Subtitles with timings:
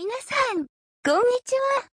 [0.00, 0.58] 皆さん、
[1.04, 1.88] こんにちは。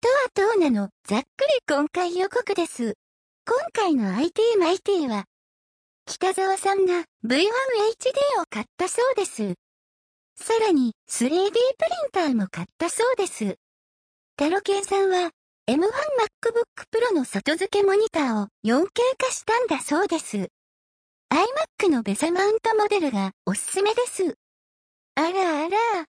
[0.00, 2.94] とはとうなの、ざっくり今回予告です。
[3.46, 5.26] 今回の IT マイティは、
[6.06, 7.36] 北沢さんが V1HD
[8.40, 9.52] を買ったそうです。
[10.36, 11.52] さらに 3D プリン
[12.12, 13.56] ターも買ったそうです。
[14.38, 15.28] タロケンさんは
[15.68, 15.84] M1 MacBook
[16.90, 18.86] Pro の外付けモニターを 4K
[19.18, 20.48] 化したんだそうです。
[21.28, 24.34] iMac のベサマウントモデルがおすすめです。
[25.14, 26.09] あらあら。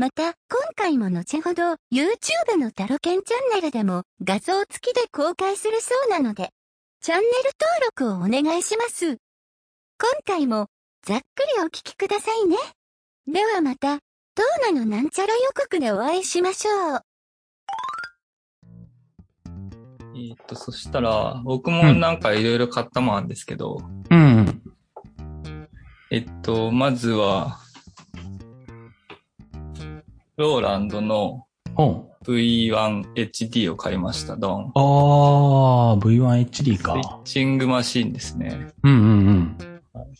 [0.00, 0.34] また、今
[0.76, 6.48] 回も後ほど YouTube のタロケンチャンネルでも画像付きで公開するそうなので、
[7.02, 7.32] チャンネル
[8.00, 9.08] 登録をお願いします。
[9.08, 9.18] 今
[10.24, 10.68] 回も
[11.02, 11.22] ざっく
[11.54, 12.56] りお聞きくださいね。
[13.26, 17.02] ではまた、トーナのなんちゃら予告でお会いしましょう。
[20.16, 24.62] えっと、そしたら、僕もなんかいろいろ買ったもんなんですけど、うん。
[26.10, 27.58] えっと、まずは、
[30.40, 31.44] ローランドの
[31.76, 34.36] お V1HD を買いました。
[34.36, 34.72] ドン。
[34.74, 36.94] あー、V1HD スイか。
[36.94, 38.68] ッチングマシンですね。
[38.82, 38.94] うんう
[39.32, 39.56] ん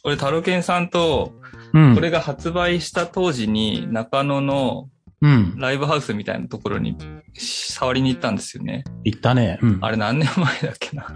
[0.03, 1.33] これ、タロケンさんと、
[1.73, 1.89] うん。
[1.89, 1.95] うん。
[1.95, 4.91] これが発売した当時に中野の
[5.23, 5.55] うん。
[5.57, 6.99] ライブハウスみたいなところに
[7.35, 8.85] 触りに行ったんですよね。
[9.05, 9.59] 言ったね。
[9.63, 9.79] うん。
[9.81, 11.07] あれ何年前だっけな。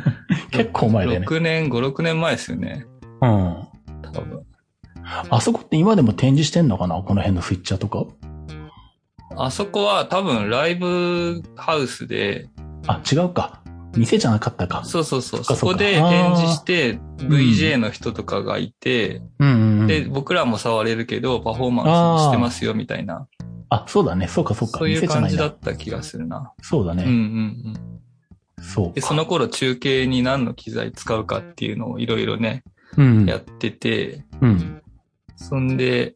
[0.50, 1.26] 結構前だよね。
[1.26, 2.86] 6年、5、6年前ですよね。
[3.20, 3.66] うん。
[4.12, 4.42] 多分。
[5.28, 6.94] あそこって今でも展示してんのかな？
[7.02, 8.04] この辺のスイッチャーとか？
[9.36, 12.48] あそこは多分ライブハウスで、
[12.86, 13.62] あ、違うか。
[13.96, 14.84] 店じゃなかったか。
[14.84, 19.22] そうそうそう、そこで展示してん VJ の人とかがいて。
[19.86, 23.28] で、僕らも触れるけど、パフォーマンスしてますよみたいな、
[23.74, 24.28] あ、そうだね。
[24.28, 24.78] そうかそうか。
[24.78, 26.52] そういう感じだった気がするな。
[26.62, 27.04] そうだね。
[27.04, 27.20] うんうんう
[28.60, 28.62] ん。
[28.62, 28.92] そうか。
[28.94, 32.62] で、その頃中継に何の機材使うかっていうのをいろいろね、
[32.96, 33.26] うん。
[33.26, 34.82] やってて、うん。
[35.36, 36.14] そんで、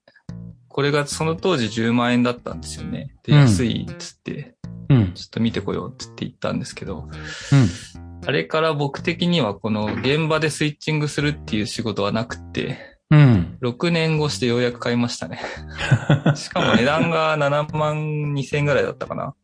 [0.68, 3.14] これがその当時10万円だったんですよね。
[3.24, 4.54] で、うん安いっつって、
[4.88, 5.12] うん。
[5.14, 7.08] ちょっと見てこようっつって言ったんですけど、
[7.52, 7.68] うん。
[8.26, 12.78] あれから僕的にはこの現場でスイッチングするっていう仕事はなくって、
[13.10, 13.58] うん。
[13.62, 15.40] 6年越してようやく買いましたね。
[16.36, 17.96] しかも値段が7万
[18.34, 19.34] 2千円ぐらいだったかな。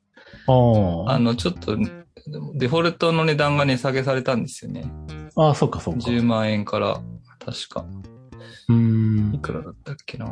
[0.47, 1.77] ああの、ちょっと、
[2.55, 4.85] デフォルトの値段が値下げされたんですよね。
[5.37, 5.51] あ。
[5.51, 6.01] あ、そうかそうか。
[6.01, 7.01] 10万円から、
[7.39, 7.87] 確か。
[8.69, 9.39] うーんい。
[9.41, 10.27] くらだったっけな。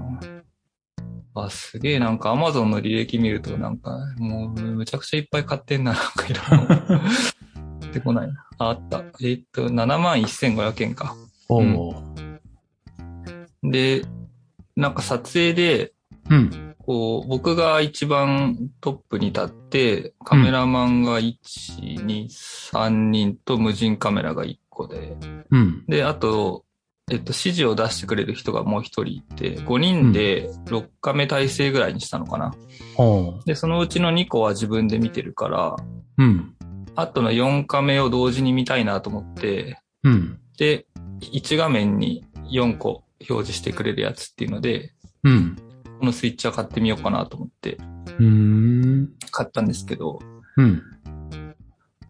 [1.34, 7.00] あ、すげえなんか Amazon の履歴見るとなんか、もうむちゃくちゃいっぱい買ってんな、なんかいろいろ。
[7.80, 8.46] 出てこないな。
[8.58, 8.98] あ、あった。
[8.98, 11.16] えーっと、7万1500円か。
[11.48, 13.70] おうんー。
[13.70, 14.04] で、
[14.76, 15.92] なんか撮影で、
[16.30, 16.74] うん。
[16.78, 21.38] こう、僕が一番トップに立って、カメラマンが1、
[22.04, 25.16] 2、3人と無人カメラが1個で、
[25.50, 25.84] うん。
[25.86, 26.64] で、あと、
[27.10, 32.54] えっと、指示を出してくれる人がもう1人いて、5人で6カメ体制ぐらいにしたのかな。
[32.96, 33.44] おー。
[33.44, 35.76] で、そのうちの2個は自分で見てるから、
[36.18, 36.54] うん。
[36.94, 40.38] あとの4カメを同時に見たいなと思って、うん。
[40.58, 40.86] で、
[41.20, 45.56] 1画面に4個表示してくれるやつっていうので、うん。
[45.98, 47.78] このスイッチは買ってみようかなと思って
[48.18, 49.12] うーん。
[49.30, 50.20] 買ったんですけど、
[50.56, 50.82] うん。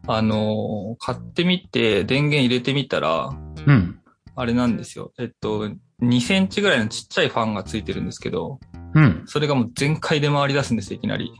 [0.06, 3.30] あのー買ってみて電源入れてみたら、
[3.66, 3.98] うん。
[4.34, 5.12] あれなんですよ。
[5.18, 5.68] えっと、
[6.02, 8.58] 2センチぐらいのちっちゃいファンがついてるんですけど、
[8.94, 9.22] うん。
[9.26, 11.32] それがもう全開で回り出すんですよ、いきなり。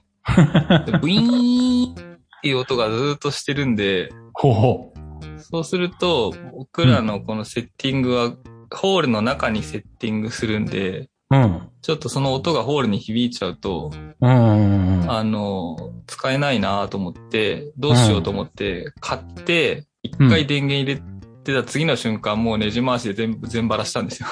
[0.87, 1.97] で ブイーンっ
[2.43, 4.95] ていう音がずーっとしてるんで、ほうほ
[5.39, 8.33] そうすると、僕らのこのセッティングは、
[8.71, 11.09] ホールの中にセッティングするんで、う。
[11.31, 11.69] うん。
[11.83, 15.11] ちょっとその音がホールに響いちゃうと、うん。
[15.11, 15.77] あの、
[16.07, 21.12] 使えないなと思って、どうしようと思って、買って、一回電源入れ
[21.43, 24.29] てた次の瞬間、もうネジ回しで全部全バラしたんですよ。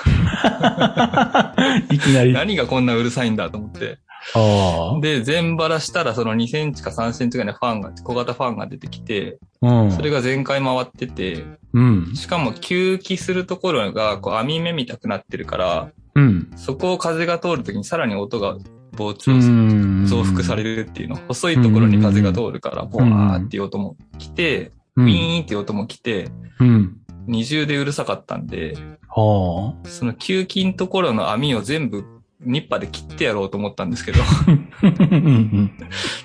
[1.91, 2.31] いきなり。
[2.31, 3.98] あ何がこんなうるさいんだと思って。
[4.34, 4.98] あ。
[5.00, 9.93] で、全バラしたらその2センチか3センチぐらいのファンが、小型ファンが出てきて、うん。
[9.93, 12.15] それが全開回ってて、うん。
[12.15, 16.50] しかも吸気するところがこう網目みたくなってるから、うん。
[16.56, 18.56] そこを風が通るときにさらに音が
[18.92, 20.06] 膨張。
[20.06, 21.16] 増幅されるっていうの。
[21.16, 25.04] 細いところに風が通るから、ボワーっていう音も来て、うん。
[25.07, 26.28] ウィーンっていう音も来て、
[26.59, 26.99] うん。
[27.27, 28.75] 二重でうるさかったんで、
[29.09, 32.05] はその吸気のところの網を全部
[32.41, 34.19] ニッパーで切ってやろうと思ったんですけど。
[34.83, 34.97] で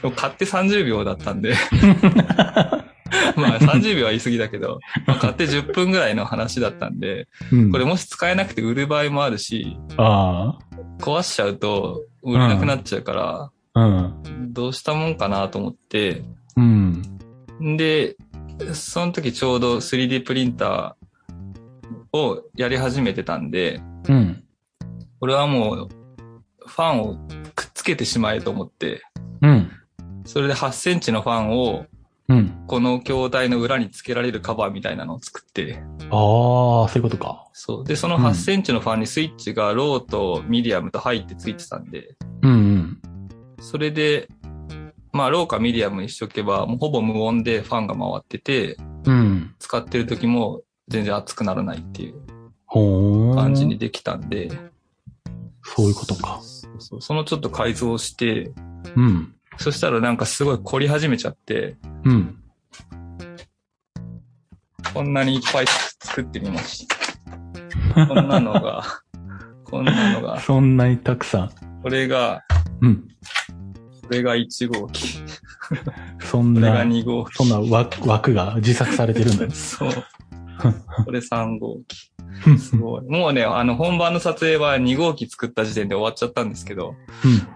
[0.04, 1.56] も買って30秒だったんで、
[3.36, 7.72] まあ30秒は言い過ぎだけど、まあ買って10分ぐらいの話だったんで、うん。
[7.72, 10.58] これもし使えなくて売る場合もあるし、あ
[11.00, 13.86] 壊しちゃうと売れなくなっちゃうから、あ。
[13.86, 14.54] うん。
[14.54, 16.24] どうしたもんかなと思って、
[16.56, 17.02] うん。
[17.78, 18.16] で、
[18.74, 24.44] その時ちょうど 3D プリンターをやり始めてたんで、うん。
[25.20, 25.90] これはもう、
[26.66, 27.18] ファンを
[27.54, 29.02] くっつけてしまえと思って、
[29.42, 29.72] うん。
[30.26, 31.86] それで8センチのファンを、
[32.28, 32.64] うん。
[32.68, 37.48] この筐体の裏に付けられるカバーみたいなのを作って、ああ、そういうことか。
[37.54, 37.84] そう。
[37.84, 43.02] で、そのうん8センチのファンにスイッチがローとミディアムとハイってついてたんで、うんうん。
[43.60, 44.28] それで、
[45.16, 48.76] まあ、ローかミディアムにしとけば、もうほぼ無音でファンが回ってて、
[49.06, 49.56] うん。
[49.60, 52.16] 使ってる時も全然熱くならないっていう。
[53.34, 54.52] 感じにできたんで、
[55.64, 56.42] そういうことか。
[56.42, 58.52] そうそうそのちょっと改造して、
[58.98, 59.34] うん。
[59.58, 62.38] そしたらなんかすごい凝り始めちゃって、うん。
[64.94, 65.66] こんなにいっぱい
[66.02, 68.06] 作ってみました。
[68.06, 68.84] こんなのが、
[69.64, 71.52] こんなのが、そんなにたくさん。
[71.82, 72.44] これが、
[72.82, 73.08] うん。
[74.08, 75.20] これが1号機、
[76.20, 77.36] そんこれがな、2号機。
[77.36, 79.54] そんな枠枠が自作されてるんだね。
[79.56, 79.90] そう。
[81.06, 82.12] これ3号機。
[82.60, 83.02] すごい。
[83.04, 86.96] もうね、あの、本番の撮影は2号機作った時点で終わっちゃったんですけど、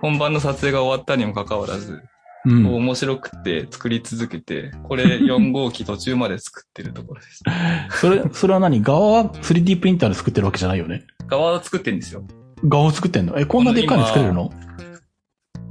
[0.01, 2.01] 本番の撮影が終わったにもかかわらず、
[2.45, 2.65] うん。
[2.65, 2.75] うん。
[2.75, 7.43] 面白くって作り続けて、これ4号機途中まで作ってるところです。
[7.99, 8.81] それ、それは何？
[8.81, 11.05] 側は 3D プリンターで作ってるわけじゃないよね。
[11.27, 12.23] 側を作ってるんですよ。
[12.63, 13.37] 側を作ってんの？
[13.37, 14.51] え、こんなでっかいの作れるの？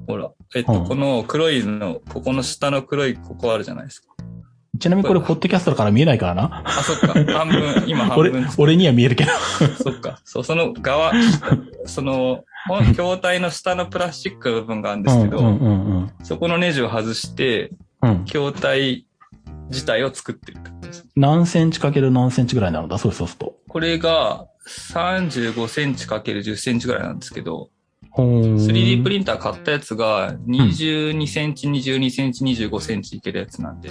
[0.06, 0.30] ほら。
[0.54, 4.08] えっと、うんこの黒いの、ここの下の黒いここあるじゃないですか。
[4.78, 6.62] ちなみにこれ、ポッドキャストだから見えないからな。
[6.64, 7.12] あ、そっか。
[7.32, 9.32] 半分、今半俺分。、俺には見えるけど。
[9.82, 10.20] そっか。
[10.24, 11.12] そう、その側、
[11.84, 16.12] その、本筐体の下のプラスチックの部分があるんですけど、うんうんうんうん。
[16.22, 17.72] そこのネジを外して、
[18.02, 18.24] うん。
[18.24, 19.06] 筐体
[19.70, 21.06] 自体を作ってるってことです。
[21.16, 22.98] 何センチかける何センチぐらいなのだ？
[22.98, 23.56] そうそうすると。
[23.68, 27.70] これが35センチかける10センチぐらいなんですけど、
[28.22, 33.90] 3D プリンター買ったやつが22センチ、22センチ、25センチいけるやつなんで、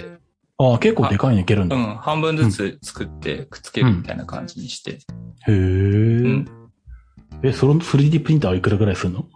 [0.58, 1.76] ああ、結構でかいのいけるんだ。
[1.76, 4.98] へうん、半分ずつ作ってくっつけるみたいな感じにして、
[5.46, 6.46] え、ん
[7.42, 9.26] え、その 3D プリンターはいくらぐらいするの？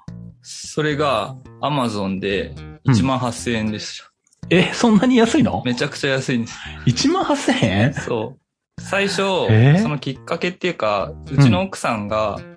[0.42, 2.52] それが Amazon で
[2.86, 4.10] 1万8000円でした。
[4.50, 5.62] え、そんなに安いの？
[5.64, 6.58] めちゃくちゃ安いんです。
[6.86, 7.94] ?1 万8000円？
[7.94, 8.80] そう。
[8.80, 9.82] 最初、えー？
[9.82, 12.51] そのきっかけっていうか、うちの奥さんがうん。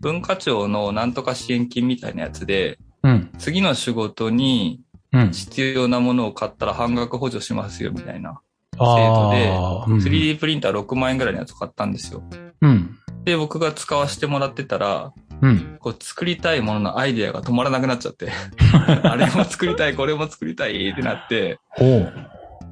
[0.00, 3.30] 文化庁のなんとか支援金みたいなやつで、うん。
[3.38, 4.80] 次の仕事に
[5.12, 5.30] うん。
[5.30, 8.40] 必要なものを買ったら半額補助しますよみたいな
[8.78, 12.22] あ制あ、うん 3D プリンター6万円ぐらいのやつを買ったんですよ。
[12.62, 12.98] うん。
[13.24, 15.12] で、僕が使わせてもらってたら、
[15.42, 15.76] うん。
[15.80, 18.30] こう作りたいもののアイデアが止まらなくなっちゃって、
[19.02, 21.58] あれも作りたい、これも作りたいってなって。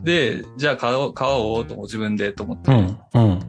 [0.03, 2.99] で、じゃあ買おう、買おうと自分でと思って、うん。
[3.15, 3.41] うん。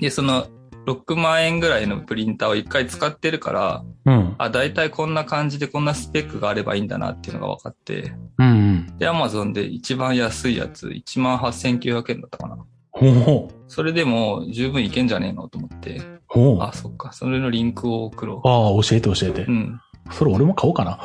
[0.00, 0.46] で、その
[0.86, 4.34] 6万円ぐらいのプリンターを一回使ってるから、うん。
[4.38, 8.94] あ、だいたいこんな感じでこんなスペックがあればいいんだなっていうのが分かって、うん。
[8.98, 12.58] で、Amazon で一番安いやつ、18,900円だったかな。
[12.90, 13.54] ほうほう。
[13.66, 16.60] それでも十分いけんじゃねえのと思って、ほう。
[16.60, 19.46] ああ、そっか、それのリンクを送ろあ、教えて教えてう。
[19.48, 19.52] う。
[19.52, 19.80] ん。
[20.10, 21.00] それ俺も買おうかな。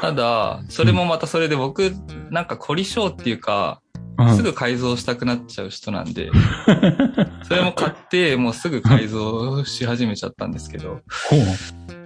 [0.00, 1.92] ただ、それもまたそれで僕、
[2.30, 3.83] なんか凝り性っていうか、うん
[4.36, 6.30] すぐ改造したくなっちゃう人なんで、
[7.44, 11.00] それも買って、もうすぐ改造し始めちゃったんですけど。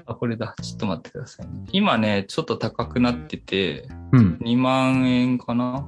[0.06, 0.54] あ、これだ。
[0.62, 1.64] ちょっと待ってくださいね。
[1.72, 4.38] 今ね、ちょっと高くなってて、うん。
[4.42, 5.86] 2万円かな？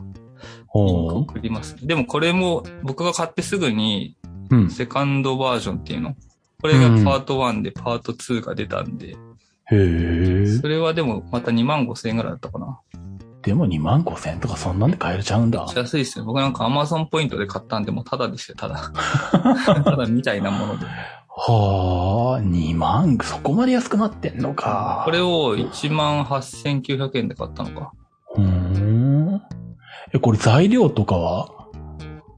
[0.73, 1.87] 送ります。
[1.87, 4.17] でもこれも僕が買ってすぐに
[4.51, 4.57] う。
[4.57, 4.71] うん。
[4.71, 6.17] セカンドバージョンっていうの？
[6.61, 9.17] これがパート1でパート2が出たんで、へ
[9.71, 10.47] え。
[10.47, 12.79] それはでもまた2万5千円ぐらいだったかな。
[13.43, 15.67] でも2万5千とかそんなんで買えれちゃうんだ。
[15.75, 16.25] 安いですよ。
[16.25, 18.93] 僕なんか Amazon ポイントで買ったんでもうただですよ、ただ。
[19.85, 20.87] ただみたいなもので。
[21.29, 25.03] はあ、2万、そこまで安くなってんのか。
[25.07, 27.93] これを1万8900円で買ったのか。
[28.37, 29.43] うーん。
[30.13, 31.49] え、これ材料とかは？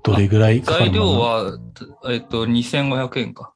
[0.05, 1.59] どれぐらいかかる材料は、
[2.09, 3.53] えっと、2500円か。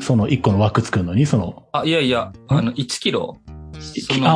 [0.00, 3.38] その1個の枠作るのに、その、あ、いやいや、あの、1キロ。
[3.80, 4.26] その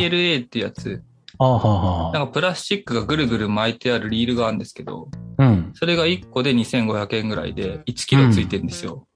[0.00, 1.02] PLA ってやつ。
[1.42, 2.12] ああ、はあ、はあ。
[2.12, 5.08] なんかプラスチックがぐるぐる巻いてあるリールがあるんですけど、
[5.38, 5.72] うん。
[5.74, 9.06] それが1個で2500円ぐらいで1キロついてるんですよ。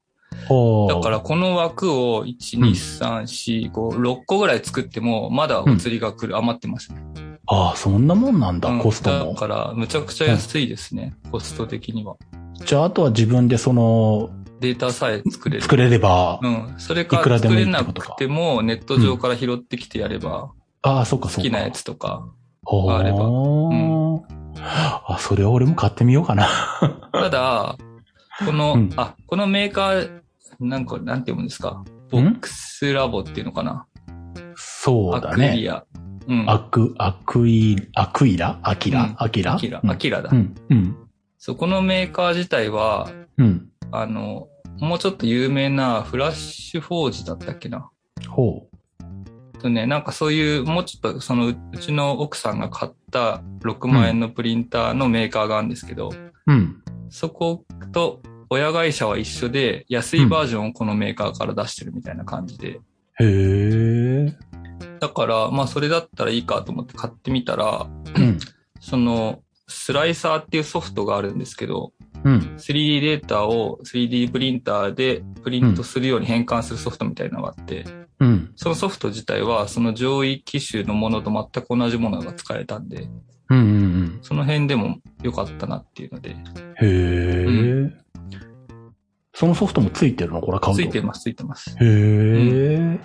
[0.48, 0.94] ほう。
[0.94, 7.02] だからこの枠を1、うん2、3、4、5、6個ぐらい作っても、まだお釣りが来る、余ってますね。
[7.46, 9.32] ああ、そんなもんなんだ、うんコストも。
[9.34, 12.16] だから、むちゃくちゃ安いですね、コスト的には。
[12.64, 14.30] じゃあ、あとは自分でその、
[14.60, 15.62] データさえ作れる。
[15.62, 16.74] 作れれば、うん。
[16.78, 20.50] それか作れなくても、ネット上から拾ってきてやれば、
[20.86, 21.42] ああ、そっかそっか。
[21.42, 22.28] 好きなやつとか。
[22.64, 22.90] ほう。
[22.92, 24.22] あればうん。
[24.58, 26.48] あ、それは俺も買ってみようかな。
[27.12, 27.76] ただ、
[28.44, 30.22] この、うんあ、このメーカー、
[30.60, 31.84] なんか、なんて読むんですか？
[32.10, 33.86] ボックスラボっていうのかな？
[34.54, 35.68] そうだアクリね。
[35.70, 35.84] ア。
[36.28, 36.50] うん。
[36.50, 38.58] アク、アクイ、アクイラ？
[38.62, 39.54] アキラ、うんアキラ？
[39.54, 39.80] アキラ。
[39.82, 40.30] うんアキラだ。
[40.32, 40.54] うん。
[40.70, 40.96] うん。
[41.38, 43.68] そう、このメーカー自体は、うん。
[43.92, 47.90] あの、もうちょっと有名なフラッシュフォージだったっけな？
[48.28, 48.75] ほう。
[49.56, 56.10] とね、なんかそういう、もうちょっとそのううちの奥さんが買った6万円のプリンターのメーカーがあるんですけど、
[56.46, 56.82] うん。
[57.10, 58.20] そこと
[58.50, 62.68] 親会社は一緒で安いバージョンをこのメーカーから出してるみたいな感じで。
[62.68, 62.80] へ
[63.20, 64.36] え。
[65.00, 68.38] だから、まあそれだったらいいかと思って買ってみたら、うん。
[68.80, 71.92] そのスライサーっていうソフトがあるんですけど、
[72.24, 72.38] うん。
[72.56, 77.84] 3D データを 3D プリンターでプリントするように変換するソフトみたいなのがあって、
[78.20, 78.52] うん。
[78.56, 83.08] そのソフト自体はその上位機種のものと全く同じものが使えたんで、
[83.50, 83.58] うん。
[83.58, 84.18] うん。
[84.22, 86.36] その辺でも良かったなっていうので、へ
[86.82, 88.06] え。
[89.34, 90.82] そのソフトもついてるのこれ買うと。
[90.82, 91.70] ついてます、ついてます。
[91.70, 93.00] へえ。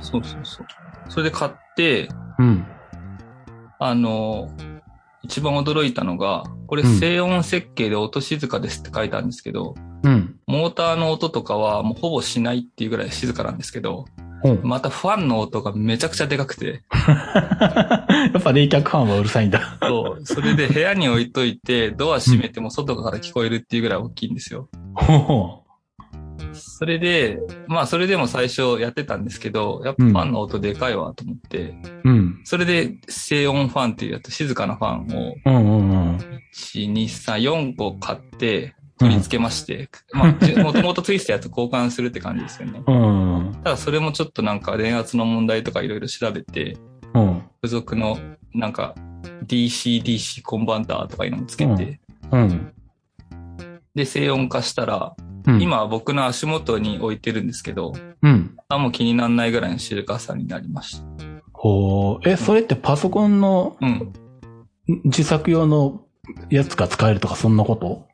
[0.00, 0.66] そうそうそう。
[1.10, 2.66] それで買って、うん。
[3.78, 4.50] あの、
[5.22, 9.93] 一番驚いたのが、これうん静音設計で音静かですって書いたんですけど、うん。
[10.46, 14.06] モーターの音とかはもうほぼしないっていうぐらい静かなんですけど、
[14.42, 19.78] ほうまたファンの音がめちゃくちゃでかくて、 やっぱ冷却ファンはうるさいんだ。
[19.82, 24.68] そう、それで部屋に置いといて、ドア閉めても外から聞こえるっていうぐらい大きいんですよ。
[24.94, 25.64] ほうほ
[26.52, 32.10] それで、まあそれでも最初やってたんですけど、やっぱファンの音でかいわと思って、う。
[32.10, 32.40] うん。
[32.44, 36.16] それで静音ファンっていうやつ、静かなファンをうんうんうん。
[36.54, 42.82] 1、2、3、4個買って、取り付けまして、まあ、じもともとついてたやつ交換するって感じですよね。
[42.86, 43.56] うん。
[43.64, 46.76] ただそれもちょっとなんか電圧の問題とかいろいろ調べて、
[47.14, 47.42] うん。
[47.62, 48.18] 付属の
[48.52, 48.94] なんか
[49.46, 52.72] DC-DC コンバンターとかいうのもつけて、うん。
[53.94, 55.60] で、静音化したら、うん。
[55.60, 58.56] 今は僕の足元に置いてるんですけど、うん。
[58.68, 61.06] あ、もう気にならないぐらいの静かさになりました。
[61.52, 62.28] ほう。
[62.28, 64.12] え、それってパソコンのうん。
[65.04, 66.02] 自作用の
[66.50, 68.06] やつが使えるとかそんなこと？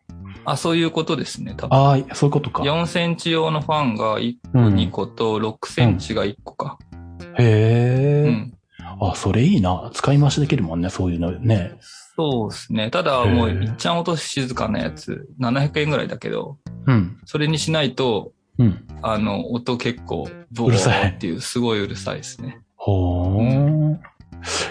[0.44, 1.76] あ、そういうことですね、多分。
[1.76, 2.62] ああ、そういうことか。
[2.62, 6.78] 4センチ用のファンが1個、うん2個と6センチが1個か。
[7.38, 8.28] へえ。
[8.28, 8.54] うん。
[9.00, 9.90] あ、それいいな。
[9.94, 11.72] 使い回しできるもんね、そういうのね。
[12.16, 12.90] そうですね。
[12.90, 17.18] ただ、もう、いっちゃん音静かなやつ、700円ぐらいだけど、うん。
[17.24, 18.84] それにしないと、うん。
[19.02, 22.60] あの、音結構、ボうるさいーっていう、すごいうるさいですね。
[22.76, 23.94] ほー。
[23.96, 23.98] い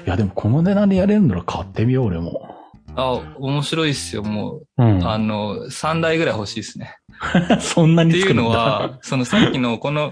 [0.05, 2.49] や、でもこの値段でやれるなら買ってみよう、俺も。
[2.96, 4.24] あ、面白いっすよ。
[4.24, 5.08] もうう、ん。
[5.08, 6.96] あの、3台ぐらい欲しいですね。
[7.60, 8.34] そんなっていう。
[8.34, 10.12] のは、そのさっきのこの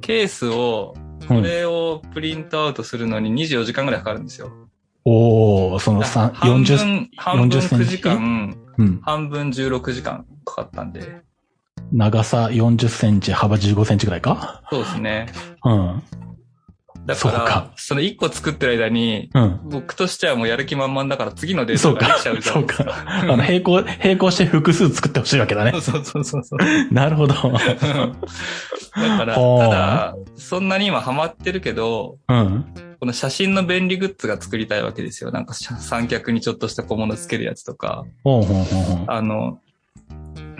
[0.00, 0.94] ケースを、
[1.28, 4.50] こうん、れをプリントアウトするのに24時間ぐらいかかるんですよ。
[5.04, 9.00] おー、その三半40、分、半分40セン9チ時間、うん。
[9.02, 11.20] 半分16時間かかったんで。
[11.92, 14.62] 長さ40センチ、幅15センチぐらいか？
[14.70, 15.26] そうですね。
[15.64, 16.02] うん。
[17.06, 19.60] だからその1個作ってる間に、うん。
[19.64, 22.84] 僕としてはもうやる気満々だから次のデータができちゃうじゃそうないですか。
[22.84, 23.04] か。
[23.06, 25.72] あの、並行、並行して複数作ってほしいわけだね。
[25.80, 26.94] そうそうそうそう。
[26.94, 27.34] なるほど。
[27.34, 32.64] だから、ただ、そんなに今ハマってるけど、うん。
[32.98, 35.30] この写真の便利グッズが作りたいわけですよ。
[35.30, 39.04] なんか三脚にちょっとした小物つけるやつとか、ほうほうほう。
[39.06, 39.60] あの、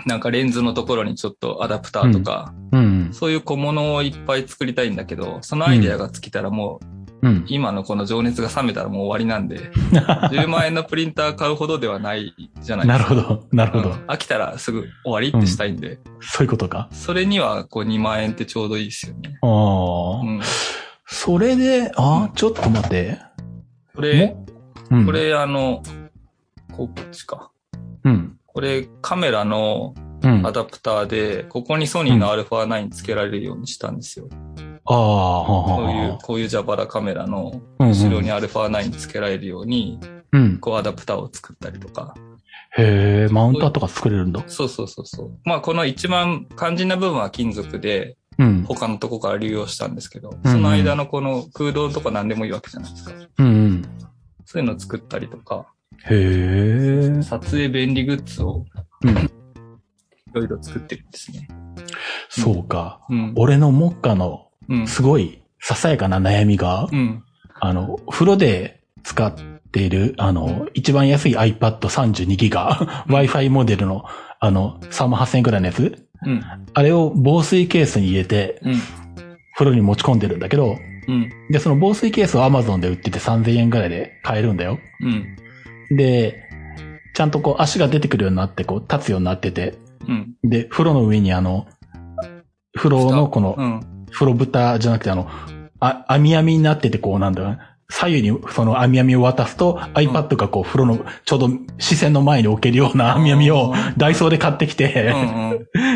[0.07, 3.09] なんかレンズのところにちょっとアダプターとか、うん。
[3.11, 6.79] そういう小物をいっぱい作りたいんだけど、そのアイデアが尽きたらも
[7.21, 7.45] う、うん。
[7.47, 9.71] 今のこの情熱が冷めたらもう終わりなんで、
[10.31, 13.13] 10万円のプリンター買うほどではないじゃないですか。
[13.13, 13.47] なるほど。
[13.51, 13.89] なるほど。
[13.89, 16.87] うん飽きたらすぐ終わりってしたいんで、そういうことか。
[16.91, 19.37] それにはこう2万円ってちょうどいいですよね。
[19.41, 20.41] ああ、うん。
[21.05, 23.19] それで、あ、ちょっと待って。
[23.95, 24.37] これ、
[24.91, 25.05] うん。
[25.05, 25.81] こ、れあの、
[26.71, 27.51] こっちか。
[28.03, 28.36] うん。
[28.57, 29.93] これカメラの
[30.43, 34.27] アダプターで、ここにソニーの α9 つけられるようにしたんですよ。
[34.83, 39.99] あ、はあはあこういうは、こういうジャバラカメラの後ろに α9 つけられるように、
[40.31, 40.57] うん。
[40.57, 42.15] こうアダプターを作ったりとか。
[42.75, 44.43] へえ、マウンターとか作れるんだ。
[44.47, 45.31] そうそうそうそう。
[45.45, 48.63] まあこの一番肝心な部分は金属で、うん。
[48.63, 53.13] 他のとこから流用したんですけど、うんその間のこの空洞とか何でもいいわけじゃないですか。
[53.37, 53.81] うんうん。
[54.45, 55.67] そういうのを作ったりとか、
[56.09, 57.21] へえ。
[57.21, 58.65] 撮影便利グッズを
[59.03, 59.17] うん。
[59.17, 59.29] い
[60.33, 61.47] ろいろ作ってるんですね。
[62.29, 63.01] そうか。
[63.09, 63.33] うん。
[63.35, 64.87] 俺の目下のうん。
[64.87, 67.23] すごいささやかな悩みが、うん。
[67.59, 69.33] あの、風呂で使っ
[69.71, 74.03] ている、あの、一番安い iPad32 ギガ、 Wi-Fi モデルの、
[74.39, 76.43] あの、3万8000円くらいのやつうん。
[76.73, 78.79] あれを防水ケースに入れて、うん。
[79.57, 80.77] 風呂に持ち込んでるんだけど、
[81.07, 81.29] うん。
[81.49, 84.79] で、その防水ケースを Amazon で売ってて3000円くらいで買えるんだよ。
[85.01, 85.37] うん。
[85.91, 86.43] で、
[87.13, 89.77] ちゃんとこう足が出てくるようになって、こう立つようになってて、
[90.07, 90.35] うん。
[90.43, 91.67] で、風呂の上にあの、
[92.75, 94.05] 風呂のこのう、ん。
[94.11, 95.27] 風呂蓋じゃなくてあの、
[95.79, 105.13] あ、網網になっててこうなんだろう左右にその網網を渡すと、iPad がこう風呂のちょうど視線の前に置けるような網網をダイソーで買ってきて。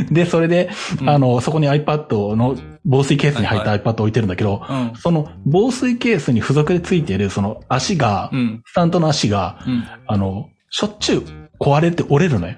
[0.10, 0.70] で、それで、
[1.02, 2.56] うんあの、そこに iPad の
[2.86, 4.94] 防水ケースに入った iPad 置いてるんだけど、うん。
[4.96, 8.64] その防水ケースに付属で付いているその足が、うん。
[8.66, 9.84] スタンドの足が、うん。
[10.08, 11.24] あの、しょっちゅう
[11.60, 12.56] 壊れて折れるのよ。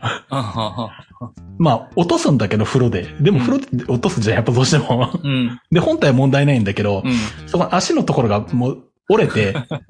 [1.58, 3.08] まあ、落とすんだけど、風呂で。
[3.20, 5.12] でも、うん風呂で落とすじゃん、やっぱどうしても。
[5.24, 5.60] うん。
[5.72, 7.14] で、本体は問題ないんだけど、うん。
[7.48, 9.56] その足のところがもう折れて、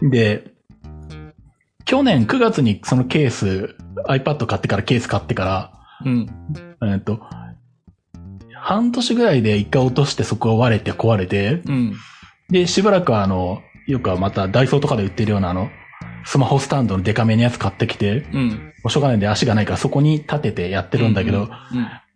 [0.00, 0.10] うん。
[0.10, 0.52] で、
[1.84, 3.76] 去年9月にそのケース、
[4.08, 5.72] iPad 買ってからケース買ってから、
[6.04, 6.26] うん。
[6.84, 7.20] えっと、
[8.54, 11.94] 半年ぐらいで一回落としてそこが割れて壊れて、うん。
[12.48, 15.70] で、しばらくあの、よくはまたダイソーとかで売ってるようなあの、
[16.24, 18.48] スマホスタンドのデカめのやつ買ってきて、うん。
[18.82, 21.50] もうしょうがないんで足がないからそこに立ててやってるんだけど、うん。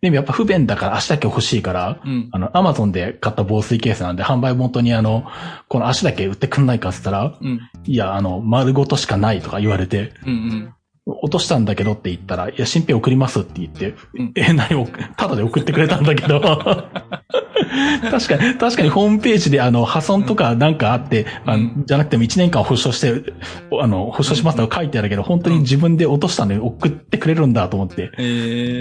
[0.01, 2.29] でもやっぱ不便だから足だけ欲しいから、うん。
[2.31, 5.25] あの、アマゾンで買った防水ケースなんで販売元にあの、
[5.67, 7.59] この足だけ売ってくんないかって言ったら、うん。
[7.85, 10.73] いや、あの、丸ごとしかないとか言われて、うん。
[11.05, 16.41] 落としたんだけどって言ったら、いや、新品送りますって言って、うんえ、何を、ただで送ってくれたんだけど、
[18.09, 23.33] 確かに、確かにホームページであの、破損とかなんかあって、あうんじゃなくても1年間保証して、
[23.79, 28.21] あの、保証しますとか書いてあるけど、本当に自分で落としたのに送ってくれるんだと思って、え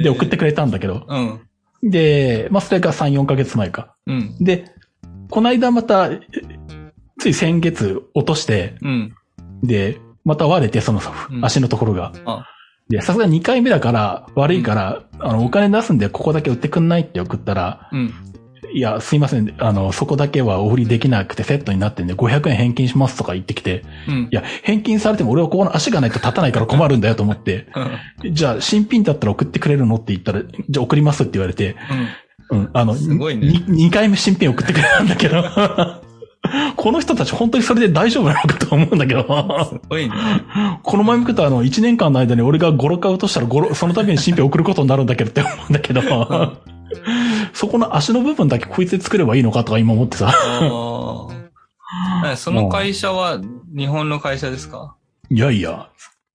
[0.00, 0.02] ー。
[0.02, 1.40] で、送ってくれたんだけど、うん。
[1.82, 3.94] で、まあ、それが3、4ヶ月前か。
[4.06, 4.36] うん。
[4.40, 4.64] で、
[5.30, 6.08] この間また、
[7.18, 9.14] つい先月落として、うん。
[9.62, 11.00] で、また割れて、その
[11.30, 12.12] うん足のところが。
[12.24, 12.46] あ
[12.88, 18.12] で、さすがに2回目だから、悪いから、あの、お金出すんで、ここだけ売ってくんないって送ったら、うん。
[18.74, 24.28] いや、すいません、あの、そこだけはお売りできなくてセットになってんで、500円返金しますとか言ってきて、うんい。
[24.32, 27.68] や、返金されても俺はここの足がないと立たないから困るんだよと思って、
[28.22, 28.34] うん。
[28.34, 31.76] じゃあ、新品だったら送ってくれるのって言ったら、じゃあ送りますって言われて、
[32.50, 32.58] うん。
[32.58, 35.42] うん、あの、すごいね2回目新品送ってくれたんだけど、
[36.76, 39.22] この人たち本当にそれで大丈夫なのかと思うんだけど、
[39.68, 40.14] すごいね。
[40.82, 46.02] この前見くとあの、1年間の間に俺が5、6回落としたら5、その度に新品送ることになるんだけどって思うんだけど、
[47.52, 50.32] そこの足の部分だけこいつで作ればいいのかとか今思ってさ。
[52.36, 53.40] その会社は
[53.76, 54.96] 日本の会社ですか？
[55.30, 55.88] いやいや、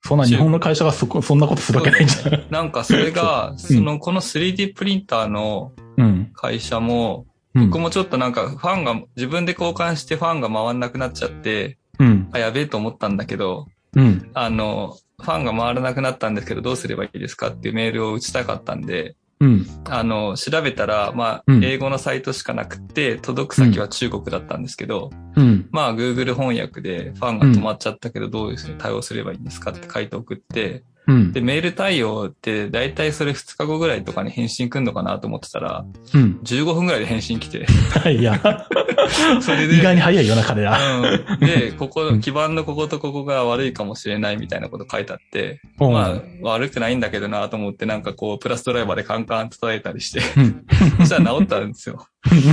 [0.04, 2.46] そんな日本の会社がそこ、そんなことするわけないじゃん。
[2.50, 6.32] なんかそれが、その、この 3D プリンターのうん。
[6.34, 7.30] 会社も、うん
[7.66, 7.80] 僕。
[7.80, 12.30] もちょっとなんかファンが、自分で交換してファンが回んなくなっちゃって、うん。
[12.32, 14.30] あ、やべえと思ったんだけど、うん。
[14.34, 19.66] あの、ファンが回らなくなったんですけど、どうすればいいですかっていうメールを打ちたかったんで、うん。
[19.86, 25.68] あの、調べたら、まあ、うん英語のサイトしかなくて、届く先は中国だったんですけど、うん。
[25.72, 31.34] まあ、Google 翻訳でファンが止まっちゃったけど、どういうふうに対応すればいいんですかって書いて送って、うん。
[31.34, 36.40] で、メール対応って、だいたいそれ2日後ぐらいとかに返信来んのかなと思ってたら、うん。
[36.44, 37.66] 15分ぐらいで返信来て、
[38.12, 38.40] いや、
[39.42, 41.00] それで、意外に早いよな、彼ら。
[41.00, 41.40] うん。
[41.40, 50.66] で、ここう、ん基盤のこことここが悪いかもしれないみたいなこと書いてあって、うんまあ、悪くないんだけどなと思って、なんかこう、プラスドライバーでカンカン叩いたりして、うん。
[51.00, 52.06] そしたら治ったんですよ。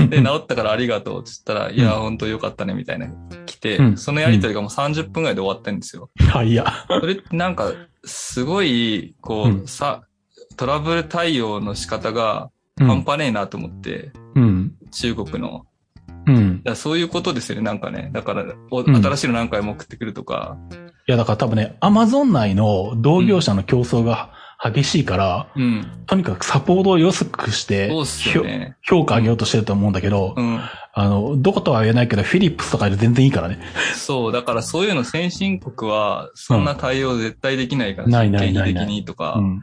[0.08, 3.08] で、治ったからありがとうって言ったら、いや、本当よかったね、みたいな、
[3.46, 6.10] 来て、うんそのやりとりがもう30分ぐらいで終わってんですよ。
[6.28, 6.86] はいや。
[6.88, 7.72] それってなんか、
[8.06, 10.02] すごい、こう、うんさ、
[10.56, 12.86] トラブル対応の仕方がうん。
[12.88, 14.74] 半端ねえなと思って、うん。
[14.90, 15.66] 中国の。
[16.26, 16.62] うん。
[16.62, 18.10] だそういうことですよね、なんかね。
[18.12, 20.58] だから、おうん新しいの何回も送ってくるとか。
[21.08, 25.86] いや、だから多分ね、アマゾン内の同業者の競争が激しいから、うん。
[26.06, 28.76] とにかくサポートを安くして、ね。
[28.82, 30.60] 評価上げようとしてると思うんだけど、うん。
[30.94, 33.58] あの、どことは言えないけど、フィリップスとかで全然いいからね。
[33.94, 39.34] そう、だからそういうの先進国は、そんな対応絶対できないから、ないないないない経費的にとか。
[39.34, 39.62] うん。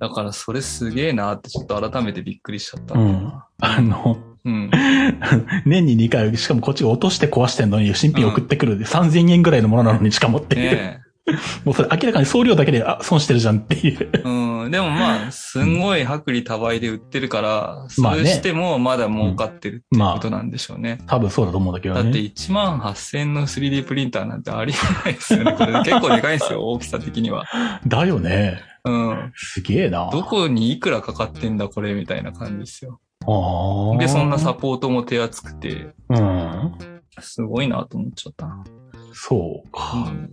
[0.00, 2.94] だからそれすげえなってちょっと改めてびっくりしちゃった。
[2.94, 3.02] うん。
[3.02, 3.32] うん。
[3.60, 4.70] あの、うん。
[5.66, 10.70] 年に2回、しかもこっちが落として壊してんのに、新品送ってくるで、3000円ぐらいのものなのにしかもっていう。
[10.72, 11.00] ね
[11.64, 14.10] もうそれ明らかに送料だけで、あ、損してるじゃんっていう。
[14.12, 14.22] え。
[14.24, 14.70] うん。
[14.70, 20.98] でもまあ、すんごい薄利多売で売ってるから、そまあねれしてもまだ儲かってるっていうことなんでしょうね。
[21.06, 22.02] 多分そうだと思うんだけどね。
[22.02, 25.52] だって1万8000の 3D プリンターなんてありえないですよね。
[25.52, 27.44] これ結構でかいんですよ、 大きさ的には。
[27.86, 28.60] だよね。
[28.84, 29.32] うん。
[29.34, 30.08] すげえな。
[30.10, 33.00] どこにいくらかかってんだ、これ、みたいな感じですよ。
[33.26, 33.98] ああ。
[33.98, 36.72] で、そんなサポートも手厚くて、うん。
[37.18, 38.64] すごいなと思っちゃったな。
[39.12, 39.96] そううか。
[40.10, 40.30] ん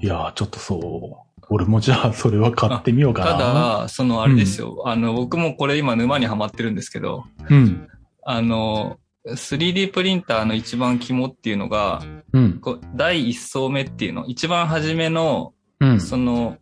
[0.00, 1.30] いやー、ちょっとそう。
[1.50, 3.32] 俺もじゃあ、それは買ってみようかな。
[3.32, 4.82] ただ、そのあれですよ。
[4.86, 7.88] あの、僕もこれ今沼にはまってるんですけど、うん。
[8.22, 12.60] あの、3D プリンターの一番肝っていうのが、うん。
[12.60, 16.00] こう第一層目っていうの、一番初めの、うん。
[16.00, 16.56] その、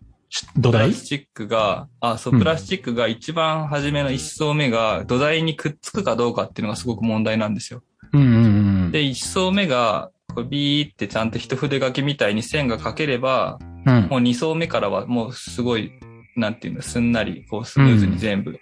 [0.57, 0.89] 土台？
[0.89, 7.83] プラスチックが、あ、そうう、んプラスチックが一番初めの一層目が土台にくっつくかどうかっていうのがすごく問題なんですよ。
[8.13, 8.49] うんうんう
[8.89, 8.91] ん。
[8.91, 14.03] で、一層目が、これビーってちゃんと一筆書きみたいに線が書ければ、うん。
[14.09, 15.93] もう2層目からはもうすごい、
[16.37, 18.61] なんていうの、すんなり、こうスムーズに全部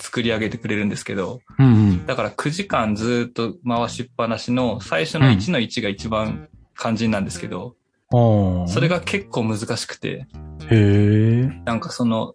[0.00, 2.06] 作り上げてくれるんですけど、うんうん。
[2.06, 7.76] だから9時間ずっと回しっぱなしの最初の1の1が一番肝心なんですけど、
[8.10, 10.26] おーそれが結構難しくて、
[10.70, 11.62] へえ。
[11.66, 12.34] なんかその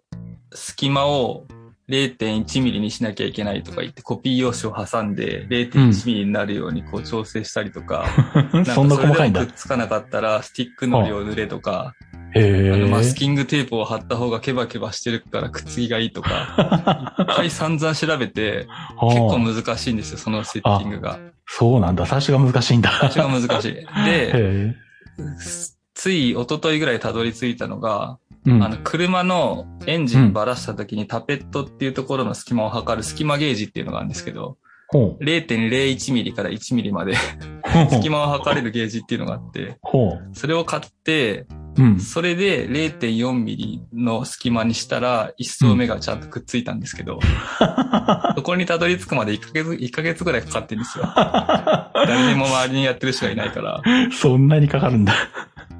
[0.52, 1.46] 隙間を
[1.88, 8.06] 0.1ミリにしなきゃいけないとか言ってコピー用紙を挟んで0.1ミリになるようにこう調整したりとか、
[8.74, 9.46] そんな細かいんだ。
[9.46, 11.94] くっつかなかったらスティックのりを塗れとか。
[12.34, 18.66] あのマスキングテープを貼った方がケバケバしてるからくっつきがいいとか、いっぱい散々調べて、
[19.00, 21.18] 結構難しいんですよ、そのセッティングが。
[21.46, 22.04] そうなんだ。
[22.04, 22.90] 最初が難しいんだ。
[22.90, 23.72] 最初が難しい。
[24.04, 24.76] で。
[25.94, 28.62] つい一昨日ぐらいたどり着いたのが、うん。
[28.62, 34.56] あの、車のエンジンばらした時にタペットっていうところの隙間を測る隙間ゲージっていうのがあるんですけど、
[34.88, 35.24] ほう。
[35.24, 37.14] 0.01ミリから1ミリまで
[37.90, 39.78] 隙間を測れるゲージっていうのがあって。
[40.32, 42.00] それを買って、うん。
[42.00, 47.18] それで0.4ミリの隙間にしたら、一層目がちゃんとくっついたんですけど、
[48.36, 51.04] そこにたどり着くまで1ヶ月、1ヶ月ぐらいかかってるんですよ。
[51.14, 53.82] 誰にも周りにやってる人がいないから、
[54.12, 55.12] そんなにかかるんだ。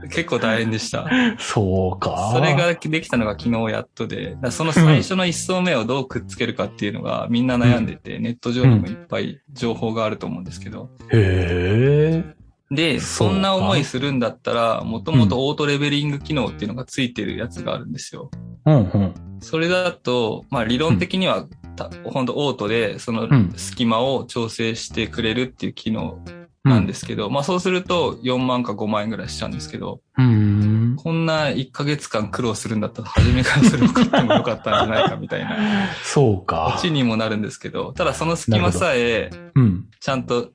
[0.09, 1.09] 結構大変でした。
[1.39, 2.33] そうか。
[2.35, 10.91] それができたのが昨日やっとで、その最初の一層目をどうくっつけるかっていうのがみんな悩んでて、ネット上にもいっぱい情報があると思うんですけど。
[11.11, 12.37] へえ。
[12.71, 18.31] で、そんな思いするんだったら、もともとオートレベリング機能っていうのがついてるやつがあるんですよ。
[18.65, 19.15] うんうん。
[19.41, 26.25] それだと、まあ理論的には、た本当オートでそのん隙間を調整してくれるっていう機能
[26.69, 30.97] なんですけど、まあそうすると4万か5万円ぐらいしちゃうんですけど、うん。
[30.97, 35.57] こんな1ヶ月間苦労するんだったら初めからそれを買ってもよかったんじゃないかみたいな、
[36.03, 36.81] そうこかっ。
[36.81, 39.87] ちにもなるんですけど、ただその隙間さえうん。
[40.01, 40.51] ちゃんと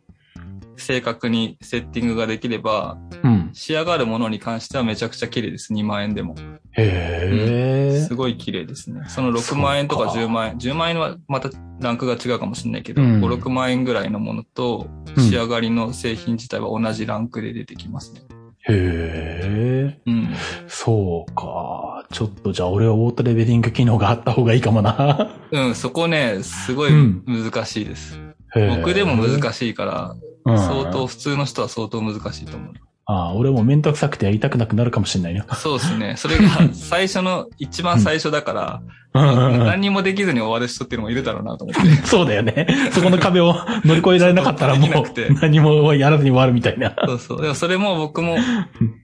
[0.77, 3.49] 正確にセッティングができれば、うん。
[3.53, 5.73] 仕上がるものに関してはめちゃくちゃ綺麗です。
[5.73, 6.35] 2万円でも。
[6.71, 8.15] へえす。
[8.15, 9.03] ごい綺麗ですね。
[9.07, 18.21] その6万円とかそうか10万円、10万円はまたランクが違うかもしれないけど、うん5、6万円ぐらいのものとうん仕上がりの製品自体は同じランクで出てきますね。
[18.67, 19.99] へえ。
[20.05, 20.29] うん。
[20.67, 22.05] そうか。
[22.11, 25.35] ちょっとじゃあ俺はオートレベリング機能があった方がいいかもな。
[25.51, 28.19] うん、そこね、すごいうん難しいです。
[28.53, 32.73] 僕でも難しいから、うん相当、普通の人は相当難しいと思う。
[33.11, 35.43] ああ、俺もめんどくさくてやりたくなくなるかもしれないな。
[35.55, 36.15] そうですね。
[36.15, 38.81] それが最初の、一番最初だから、
[39.13, 41.91] 何にもできずに終わる人っていうのもいるだろうなと思って。
[42.07, 42.67] そうだよね。
[42.93, 46.95] そこの壁を乗り越えられなかったらもう何もやらずに終わるみたいな。
[47.05, 47.41] そうそう。
[47.41, 48.37] でもそれも僕も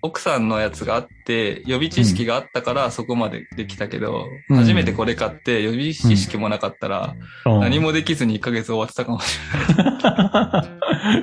[0.02, 7.14] 奥さんのやつがあって、予備知識があったからそこまでできたけど、うん初めてこれ買って予備知識もなかったら、
[7.46, 9.38] うん何もできずに1ヶ月終わってたかもし
[9.78, 10.66] れな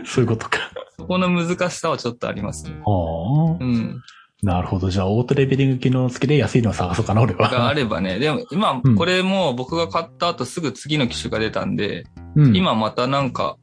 [0.02, 0.04] い。
[0.04, 0.58] そういうことか。
[0.98, 2.80] そこの難しさはちょっとありますね。
[2.84, 4.02] はあうん。
[4.42, 4.90] なるほど。
[4.90, 7.74] じゃあ、オートレベリング機能付きで安いのを探そうかな、俺があは。
[7.74, 8.18] ればね。
[8.18, 12.04] でも今うん、これも僕が買った後すぐ次の機種が出たんで、
[12.36, 13.56] うん、今またなんか、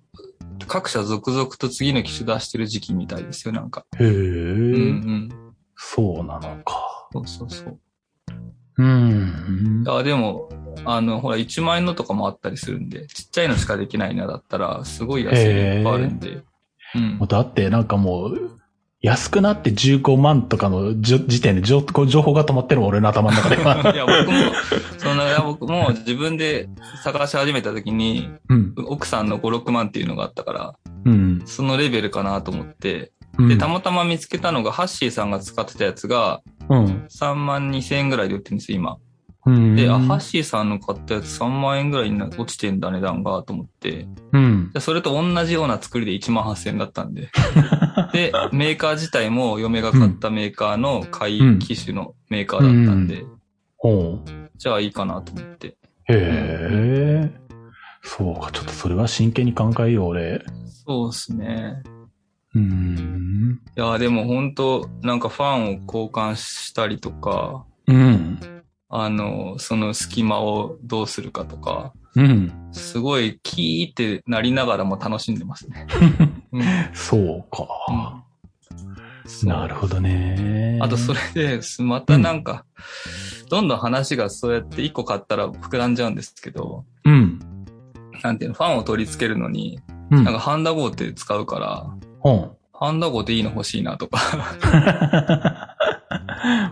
[0.67, 3.85] 各社続々と次の機種出してる時期みたいですよ、なんか。
[3.99, 5.29] へえ、うんうん。
[5.75, 7.07] そうなのか。
[7.13, 7.79] そうそうそう。
[8.77, 9.83] うん。
[9.87, 10.49] あ、でも、
[10.85, 16.43] あの、ほら、1万円のとかもあったりするんで、ちっちゃいのしかできないなだったら、すごい安いのいっぱいあるんで。
[16.95, 17.27] うんもう。
[17.27, 18.62] だってなんかもう、
[19.01, 23.82] 安くなって15万とかの時点で情こう情報が止まってるもん俺の頭の中では。
[23.93, 24.54] いや、僕も、
[24.99, 26.69] その、僕も自分で
[27.04, 28.73] 探し始めた時に、うん。
[28.86, 30.73] 奥さんの5、6万っていうのがあったから、
[31.06, 31.41] うん。
[31.45, 37.06] そのレベルかなと思って、うんで、たまたま見つけたのが、ハッシーさんが使ってたやつが、うん。
[37.10, 38.97] 3万2千円ぐらいで売ってるんですよ、今。
[39.45, 39.75] うん。
[39.75, 44.08] で、あ、ハッシーさんの買ったやつ3万円ぐらいにな落ちてんだ、値段が、と思って。
[44.34, 44.71] うん。
[44.71, 47.30] でそれと同じような作りで1万8000円だったんで。
[48.13, 53.25] で、メーカー自体も嫁が買ったメーカーの買い機種のメーカーだったんで、
[53.77, 54.30] ほう。
[54.58, 55.67] じゃあいいかなと思って。
[55.67, 55.73] へ
[56.10, 57.32] え。
[58.04, 60.43] そうか、ちょっとそれは真剣に考えよう、俺。
[60.86, 61.82] そうですね。
[62.54, 63.62] うーん。
[63.75, 68.20] いや、でも本当なんかファンを交換したりとか、うん。
[68.93, 72.51] あの、その隙間をどうするかとか、うん。
[72.73, 75.88] すごいキーってなりながらも楽しんでますね。
[76.51, 78.25] うんそうか。
[79.25, 80.77] そうなるほどね。
[80.82, 82.65] あとそれで、すまたなんか、
[83.49, 87.39] どんどん話がそうやって一個買ったら膨らんじゃうんですけど、うん。
[88.21, 90.23] なんていうの、ファンを取り付けるのに、うん。
[90.25, 92.51] なんかハンダゴーって使うから、うん。
[92.81, 94.17] ハンダゴーでいいの欲しいなとか、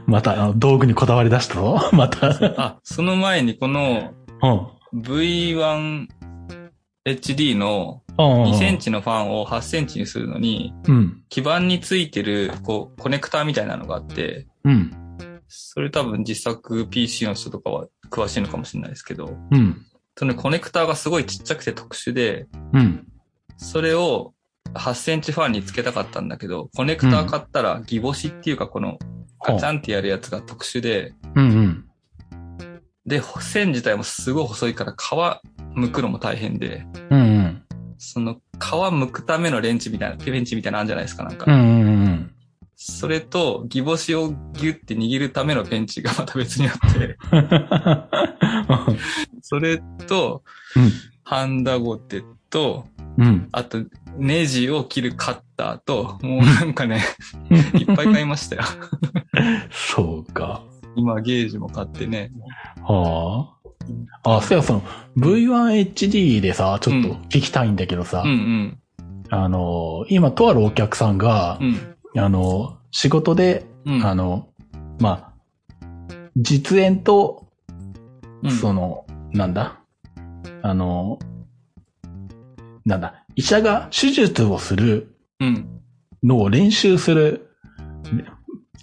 [0.07, 1.77] また、あの道具にこだわり出したぞ。
[1.93, 2.29] また。
[2.57, 5.01] あ、その前にこのうん。
[5.01, 6.07] V1HD
[7.55, 8.79] の2 2セン。
[8.79, 11.21] チのファンを8センチにするのに、うん。
[11.29, 14.91] 基板についてる、こう、コネクターみたいなのがあって、うん。
[15.47, 19.85] それ多分実作 PC の人とかは詳しいのかもしれないですけど、うん。
[20.17, 23.05] そのコネクターがすごいちっちゃくて特殊で、うん。
[23.57, 24.33] それを
[24.73, 28.97] 8センチファンにつけたかったんだけど、コネクター買ったらギボシっていうかこの
[29.43, 31.85] ガチャンってやるやつが特殊で、うんうん。
[33.05, 37.63] で、線自体もすごい細いから皮剥くのも大変で、うんうん。
[37.97, 41.51] その皮剥くためのレンチみたいな、ペンチみたいなのあるんじゃないですか、なんか。
[41.51, 42.31] うんうんうん。
[42.75, 47.17] それと、ギボシをギュッて握るためのペンチがまた別にあって、
[49.41, 50.43] それと、
[50.75, 50.91] うん
[51.29, 52.87] ハンダゴテと、
[53.19, 53.49] うん。
[53.51, 53.77] あと、
[54.17, 57.01] ネジを切るカッターと、もうなんかね、
[57.77, 58.63] いっぱい買いましたよ。
[59.71, 60.63] そうか。
[60.95, 62.31] 今、ゲージも買ってね。
[62.81, 63.55] は
[64.23, 64.37] あ。
[64.37, 64.83] あ、そうや、その、
[65.17, 68.79] V1HD でさ、ちょっと聞きたいんだけどさ、うんうん。
[69.29, 71.95] あの、今、とあるお客さんがう、ん。
[72.21, 74.05] あの、仕事で、うん。
[74.05, 74.49] あの、
[74.99, 75.29] まあ、
[76.35, 77.47] 実演と、
[78.43, 79.79] うんその、なんだ？
[80.61, 81.19] あの、
[82.85, 83.25] なんだ？
[83.39, 85.81] 医者が手術をするうん。
[86.21, 87.49] のを練習する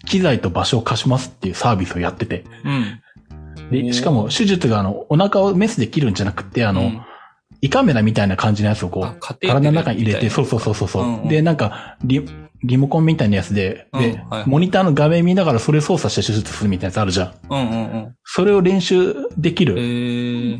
[0.07, 2.45] 機材と場所を貸しますっていうサービスをやってて。
[2.65, 3.01] うん。
[3.69, 7.01] おで、ーしかも手術があの、お腹をメスで切るんじゃなくて、あの、うん
[7.63, 10.63] 胃カメラみたいな感じのやつをこあう、体の中に入れて、そうそうう。
[10.63, 12.27] そうそうそう、うんうんで、なんかリ、
[12.63, 17.35] リモコンみたいなやつで、で、うんはいモニターの画面見ながらそれ操作して手術するみたいなやつあるじゃん。
[17.51, 18.17] うんうんうん。
[18.25, 20.59] それを練習できえるー。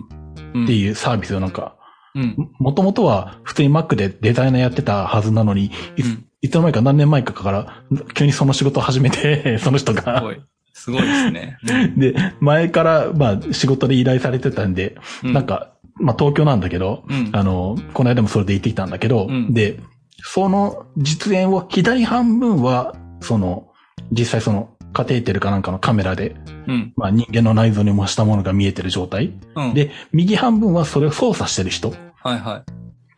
[0.65, 1.77] っていうサービスをなんか、
[2.17, 2.51] うん。
[2.59, 7.83] もともとは普通に Mac でデザイナーやってたはずなのに、いつ,、うんいつの間にか何年前かから、
[8.15, 10.21] 急にその仕事を始めて、 その人すが。
[10.21, 10.41] ごい。
[10.73, 11.59] すごいですね。
[11.97, 17.31] で、前から、まあ、仕事で依頼されてたんで、うなん、か、まあ、東京なんだけど、うん。
[17.33, 19.81] あの、この間もそれで行ってきたんだけど、うんで、
[20.23, 23.69] その実演を左半分は、その、
[24.13, 26.93] 実際その、カテーテルかなんかのカメラで、うん。
[26.97, 29.33] まあ人間の内臓に模したものが見えてる状態。
[29.55, 29.75] うん。
[29.75, 31.93] で、右半分はそれを操作してる人
[32.35, 32.65] っはいは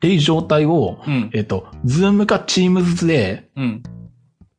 [0.00, 1.10] ていう状態を、い。
[1.10, 1.30] うん。
[1.34, 3.82] えっと、ズームかチームズでうん。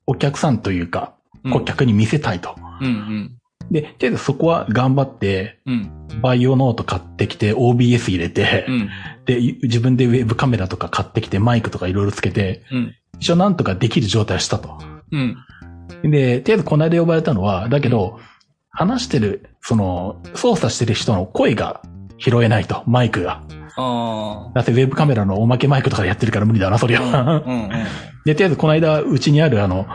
[0.05, 2.55] お客さんというか、うん顧客に見せたいと。
[2.81, 3.39] うんうん。
[3.71, 5.91] で、とりあえずそこは頑張って、うん。
[6.21, 8.89] バイオノート買ってきて、OBS 入れて、うん。
[9.25, 12.95] で、自分でウェブカメラとか買ってきて、マイクとかいろいろつけて、うん。
[13.19, 14.77] 一応なんとかできる状態をしたと。
[15.11, 15.37] うん。
[16.03, 18.19] で、とりあえずこの間呼ばれたのは、だけど、
[18.69, 21.81] 話してる、その、操作してる人の声が
[22.17, 23.43] 拾えないと、マイクが。
[23.79, 27.01] あだってウェブカメラのおまけマイクとかでやってるから無理だな、それあ。
[27.01, 27.43] は。
[27.45, 27.69] うんうん。
[28.25, 29.85] で、とりあえずこの間、うちにあるあの、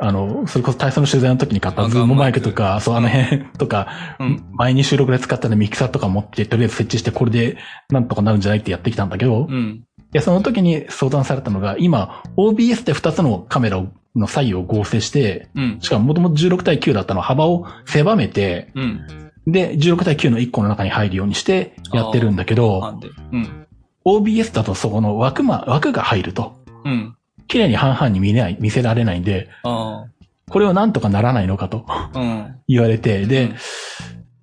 [0.00, 4.44] あの、それこそ体操の取材の時に買ったあズームマイクとか、そう、あの辺とか、うん。
[4.52, 7.58] 前に収録で使ったのミキサーとか持って、とりあえず設置してこれで
[7.90, 9.82] なんとかなるんじゃないってやってきたんだけど、うん。
[10.12, 15.78] で、その時に相談されたのが、今、OBS って2つのカメラの左右を合成して、うん。
[15.80, 19.27] しかももともと16対9だったの幅を狭めて、うん。
[19.52, 22.98] で、16対9の1個の中に入るようにしてやってるんだけなど。
[23.32, 23.66] うん。
[24.04, 27.16] OBS だとそこの枠ま、枠が入ると、うん。
[27.46, 30.04] 綺麗に半々に見れない、見せられないんで、あ
[30.50, 32.10] これをなんとかならないのかとあ。
[32.14, 32.54] うん。
[32.68, 33.56] 言われて、で、うん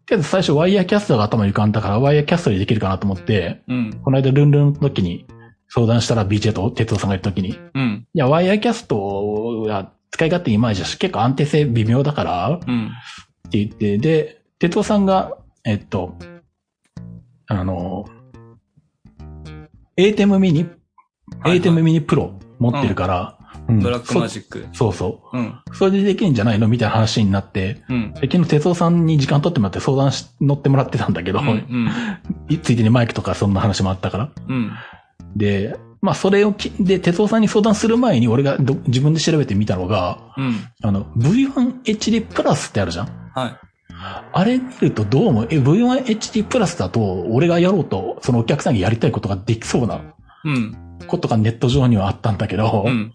[0.07, 3.99] とりあえず最初ワイヤーキャストが頭に浮かんだから、ワイヤーキャストでできるかなと思って、うん。
[4.03, 5.25] この間ルンルンの時に
[5.67, 8.07] 相談したら BJ と哲夫さんがいる時に、いうん。
[8.13, 12.91] や、ワイヤーキャストは使い勝手いまいちだし、結構安定性微妙だから、うん。
[13.47, 16.15] って言って、で、哲夫さんが、えっと、
[17.45, 18.05] あの、
[19.95, 23.45] ATEM ミニ、はいはい ATEM ミニプロ持ってるから、うん
[23.79, 24.67] ブラックマジック。
[24.73, 25.47] そそうそうん。
[25.47, 25.75] う。
[25.75, 28.13] それでできるんじゃないのみたいな話になって、うん。
[28.13, 31.47] で昨日哲夫さんに時間取ってもらって相談し、乗ってもらってたんだけど、うん。
[31.47, 31.89] うん。
[32.47, 34.29] いついでにマイクとかそんな話もあったから。
[34.47, 34.71] うん。
[35.35, 40.55] で、まあそれをき、で、哲夫さんに相談する前に俺がど自分で調べてみたのが、うん。
[40.83, 43.64] あの、V1HD プラスってあるじゃんはい。
[44.33, 50.01] あれ見るとどうも、え、V1HD プラスだと、俺がやろうと、そのお客さんにやりたいことができそうな
[50.43, 50.77] うん。
[51.07, 53.11] ことがネット上にはあったんだけど、うん。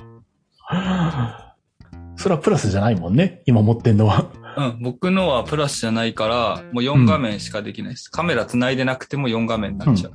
[2.16, 4.26] それはプラスじゃないもんね、今持ってんのは。
[4.56, 4.78] うん。
[4.82, 8.10] 僕のはプラスじゃないから、もう4画面しかできないです。
[8.10, 10.12] カメラ繋いでなくても4画面になっちゃう。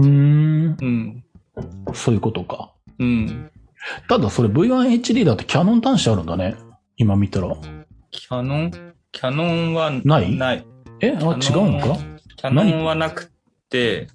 [0.00, 1.24] うーん、うん。
[1.94, 2.72] そういうことか。
[2.98, 3.50] うん。
[4.08, 6.54] ただそれ V1HD だってキャノン端子あるんだね。
[6.96, 7.54] 今見たら。
[8.10, 8.91] キャノン？
[9.12, 10.34] キャノンはない？
[10.34, 10.66] ない。
[11.00, 11.10] え？
[11.10, 11.98] あ、違うのか？
[12.36, 13.30] キャノンはなく
[13.68, 14.08] て、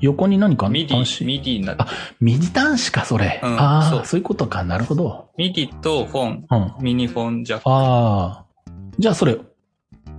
[0.00, 1.18] 横に何か MIDI、端？
[1.18, 1.88] 子 MIDI になってる。
[2.20, 3.40] MIDI 端子か、それ。
[3.42, 4.64] うんああ、そうそういうことか。
[4.64, 5.30] なるほど。
[5.38, 6.62] MIDI とフォン、うん。
[6.62, 7.64] あミニフォンジャック。
[7.66, 8.44] あ。
[8.98, 9.38] じゃあそれ、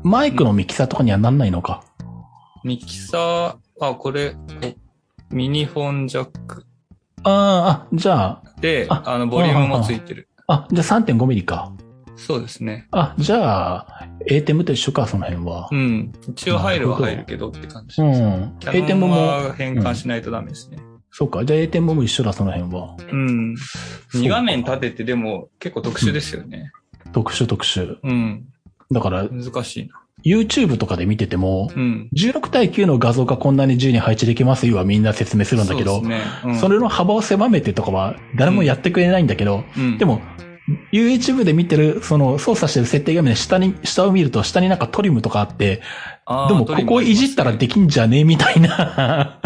[0.04, 1.84] マイクのミキサーとかにはなんないのか？
[2.64, 4.38] ミキサー、あ、これ、こ
[5.32, 6.66] ミニフォンジャック。
[7.24, 10.30] ああ、じゃあ、で、ああの、ボリュームもついてる。
[10.48, 11.74] あ、じゃあ3.5ミリか。
[12.16, 12.88] そうですね。
[12.92, 15.76] あ、じゃあ、ATEM と一緒か、その辺はう。
[15.76, 16.12] ん。
[16.30, 18.22] 一応入るは入るけどって感じうです。
[18.22, 18.56] ん。
[18.60, 20.78] キャノ ATEM ンも、は変換しないとダメですね。
[21.12, 21.46] そうか。
[21.46, 22.96] じゃあ ATEM も一緒だ、その辺は。
[23.12, 23.56] うん。
[23.58, 26.72] そうか2画面立ててでも結構特殊ですよね。
[27.12, 27.98] 特殊特殊。
[28.04, 28.46] うん。
[28.92, 30.00] だから、難しいな。
[30.26, 32.10] YouTube とかで見てても、うん。
[32.16, 36.52] 16対9の画像がこんなに自由に配置できますよはみんな説明するんだけど、そうですね。
[36.52, 40.22] うん、それの幅を狭めてとかは誰もやってくれないんだけど、うん、でも、
[40.92, 45.82] YouTube で見てる、その操作してる設定画面で下に、下を見ると下になんかトリムとかあって、
[46.48, 49.40] でもここをいじったらできんじゃねえみたいな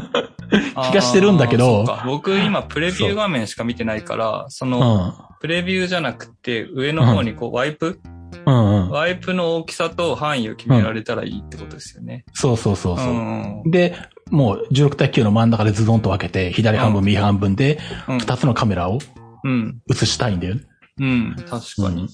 [0.91, 7.99] 気がしてるんだけど僕今プレビュー画面しか見てないから、その、プレビューじゃなくて上の方にこうワイプ、
[8.45, 8.53] うん。
[8.53, 8.89] うんうん。
[8.89, 12.25] ワイプの大きさと範囲を決められたらいいってことですよね。
[12.34, 13.13] そうそうそうそう。
[13.13, 13.95] んで、
[14.30, 18.17] もう16対9の真ん中でズドンと分けて、左半分、うん右半分で、うん。
[18.17, 18.99] 2つのカメラを
[19.43, 19.82] うん。
[19.89, 20.62] 映したいんだよね。
[20.62, 20.67] うん。
[20.97, 22.07] 確かに。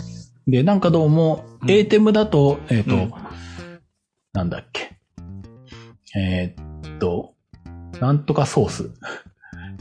[0.48, 3.14] で、なんかどうも、うん ATEM だと、えっ、と、うん
[4.34, 4.98] なんだっけ。
[6.16, 7.36] えーっと、
[8.02, 8.88] なんとかソースっ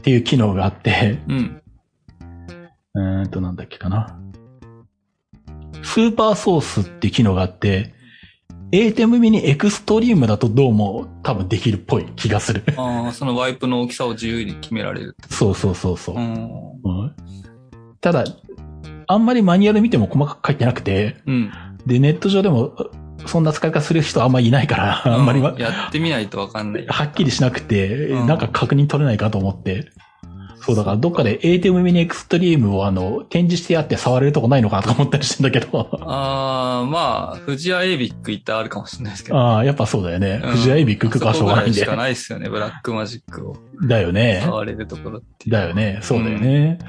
[0.03, 1.61] ていう機能があって、うん。
[2.93, 4.19] うーんと、なんだっけかな。
[5.81, 7.93] スーパーソースって機能があって、
[8.71, 12.63] ATEM ミニエクストリームだとどうも多分できるっぽい気がする。
[12.77, 15.17] ああ、そのワイプの大きさを自由に決められる。
[15.29, 16.15] そうそうそうそう。
[16.15, 16.33] うん。
[16.83, 17.15] うん
[18.01, 18.25] ただ、
[19.07, 21.51] あんまりマニュアル見ても細かく書いてなくて、うん。
[21.85, 22.75] で、ネット上でも
[23.25, 26.85] そんな使い方する人あんまりいないから、あんまりやってみないとわかんない。
[26.87, 29.91] はっきりしなくて、うんなんか確認取れないかと思って。
[30.65, 35.89] そう、だからどっかで ATEM ミニエクストリームをあの、展示してあって触れるとこないのかなとか思ったりしてんだけど。
[36.01, 39.37] ああ、まあ、富士アエビック行ったらあるかもしれないですけど。
[39.37, 40.41] ああ、やっぱそうだよね。
[40.41, 41.85] うん富士アイビック行くかはしょうがないんでし。
[41.85, 44.41] かないですよね、ブラックマジックをだよね。
[44.45, 45.49] 触れるところって。
[45.49, 45.99] だよね。
[46.01, 46.79] そうだよね。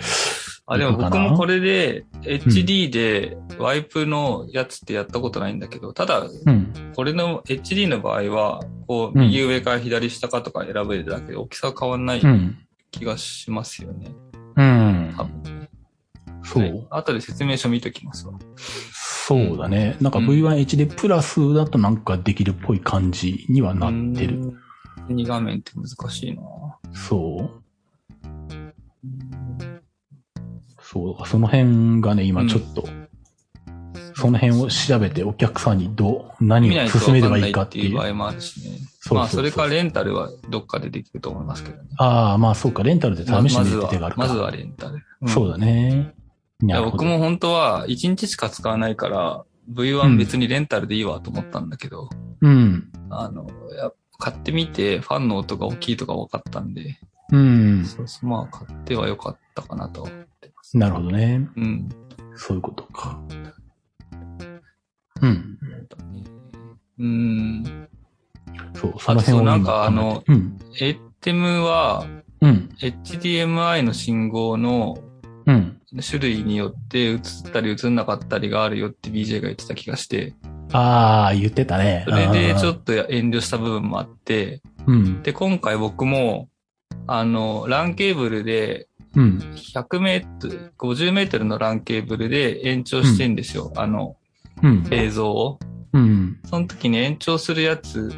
[0.67, 6.93] あ、でも僕もこれで HD でワイプのやつってやったことないんだけど、ただ、うん。
[6.97, 12.59] これの HD の場合は、こう、うん右上から左下かとか選べるだけで大きさは変わんないうん。
[12.91, 14.13] 気がしますよね。
[14.57, 15.25] うん多。
[15.25, 15.59] 分。
[15.59, 15.69] はい
[16.45, 16.87] そう。
[16.91, 18.35] 後で説明書見ときますわ。
[18.57, 19.97] そうだね。
[20.01, 24.43] なんか V1HD プラスだとなんかできるっぽい感じにはなってる。
[24.43, 24.53] る。
[25.09, 26.43] 2画面って難しいな
[26.93, 27.64] そう。
[30.95, 31.29] そう。
[31.29, 32.89] その辺がね、今ちょっと、
[34.15, 37.89] その辺を調べてお客さんにどう、何を進めればいいいかっていう。
[37.91, 38.79] いう場合もあるしね。
[39.01, 39.69] そうまあ、それから。
[39.69, 41.89] レンタルはどっかでできると思いますけどね。
[41.99, 44.23] ああ、まあそうか、レンタルで試してみまずはる手がある、か。
[44.23, 44.97] まずはレンタル。
[44.97, 46.15] んそうだね。
[46.63, 52.09] いや、僕も本当は1日しか使わないから、V1 別にレンタルでいいわと思ったんだけど、
[52.41, 52.93] うん。
[53.11, 56.99] あの、や買ってみてファンの音が大きいとか分かったんで、
[57.35, 57.85] うん。
[57.85, 60.77] そうそう、まあ買ってはよかったかなとは思ってます。
[60.79, 61.49] なるほどね。
[61.57, 61.89] うん。
[62.37, 63.21] そういうことか。
[65.21, 65.59] うん。
[66.99, 67.89] うん。
[68.75, 70.23] そう、その辺を今あとそうなんかあの考
[70.79, 71.01] えて
[71.33, 71.39] うん。
[71.41, 72.07] ATEM は
[72.41, 72.69] うん。
[72.79, 74.99] HDMI の信号の
[75.47, 75.81] うん。
[76.03, 77.21] 種類によって映っ
[77.53, 80.35] たり映んなかったりがあるよって BJ が言ってた気がして、
[80.73, 82.05] ああ、言ってたね。
[82.09, 82.81] それでちょと。
[82.81, 85.23] っと遠慮した部分もあって、うん。
[85.23, 86.49] で、今回僕も、
[87.07, 89.39] あの、LAN ケーブルで、うん。
[89.39, 93.73] 100メートル、50メートルの LAN ケーブルで延長してんですよ。
[93.77, 94.17] あの、
[94.63, 94.87] うん。
[94.91, 95.59] 映像を。
[95.93, 96.41] うん。
[96.45, 98.13] その時に延長するやつ、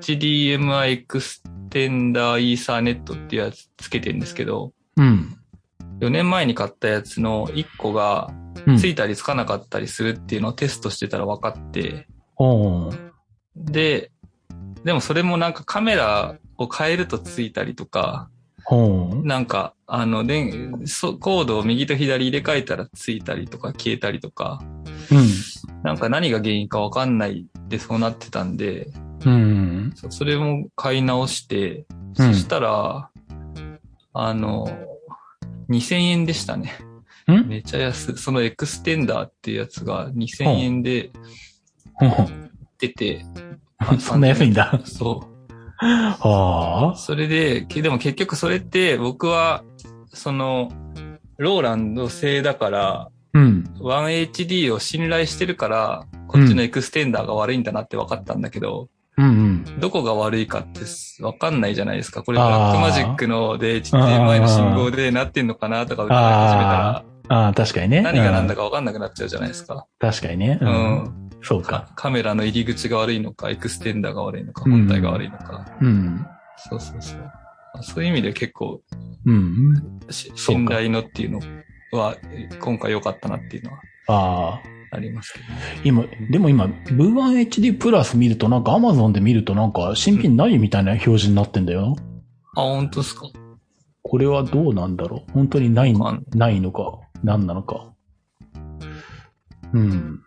[0.00, 5.36] HDMI エクステンダーイーサーネットっていうやつつけてんですけど、うん。
[6.00, 8.30] 4年前に買ったやつの1個が
[8.66, 8.78] うん。
[8.78, 12.06] ついたりつかなかったりするっていうのをテストしてたら分かって、
[12.36, 13.10] おー
[13.56, 14.10] で、
[14.84, 18.28] でもそれもなんかカメラを変えるとついたりとか。
[19.24, 24.62] なんか、あの、でそコードを右と左入れ替えたらついたりとか消えたりとか、
[25.10, 25.82] うん。
[25.82, 28.88] なんか何が原因かわかんないでそうなってたんで、
[29.24, 29.92] うん。
[29.96, 31.86] そそれも買い直して、
[32.18, 33.10] うんそしたら、
[34.12, 34.68] あの、
[35.68, 36.76] 2000円でしたね。
[37.28, 37.48] ん？
[37.48, 38.16] めっちゃ安い。
[38.18, 41.10] そのエクステンダーっていうやつが2000円で。
[42.78, 43.24] 出て、
[44.00, 44.80] そんな安いんだ。
[44.84, 45.29] そう。
[46.20, 46.96] はあ。
[46.96, 49.62] それで、けでも結局それって僕は、
[50.12, 50.70] その、
[51.38, 53.64] ローランド製だから、うん。
[53.78, 59.80] 1HD を信頼してるから、こっちのエクステンダーが悪いんだなって分かったんだけど、うんうん。
[59.80, 60.80] どこが悪いかって
[61.20, 62.22] 分かんないじゃないですか。
[62.22, 68.02] これ Blackmagic ので HDMI の信号でなってんのかなとか疑い始めたら、ああ、確かにね。
[68.02, 68.62] 何が何だか。
[68.62, 69.86] か分かんなくなっちゃうじゃないですか。
[70.00, 70.58] 確かにね。
[70.60, 71.29] ううん。
[71.40, 71.44] ん。
[71.44, 71.70] そうか。
[71.70, 75.66] かカメラの入り口が悪いのか、エクステンダーが悪いのか、うん本体が悪いのか。
[75.80, 76.26] うん。
[76.56, 77.30] そうそうそう。
[77.82, 78.82] そういう意味で結構、
[79.24, 79.98] うん。
[80.10, 81.40] 信頼のっていうの
[81.92, 82.16] は、
[82.60, 84.62] 今回良かったなっていうのはああ。
[84.92, 85.44] ありますけど。
[85.84, 91.94] 今、でも今、V1HD プラス見るとなんか Amazon で見るとなんか新品ないみたいな表示になってんだよ。
[92.56, 93.28] あ、本当ですか？
[94.02, 95.32] これはどうなんだろう？
[95.32, 95.94] 本当にない、
[96.34, 97.92] ないのか何なのか。
[99.72, 100.20] うん。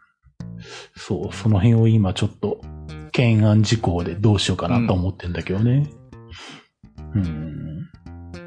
[0.95, 2.61] そう、その辺を今ちょっと、
[3.07, 5.89] 懸案事項でどうしようかなと思ってんだけどね。
[7.15, 7.89] うん。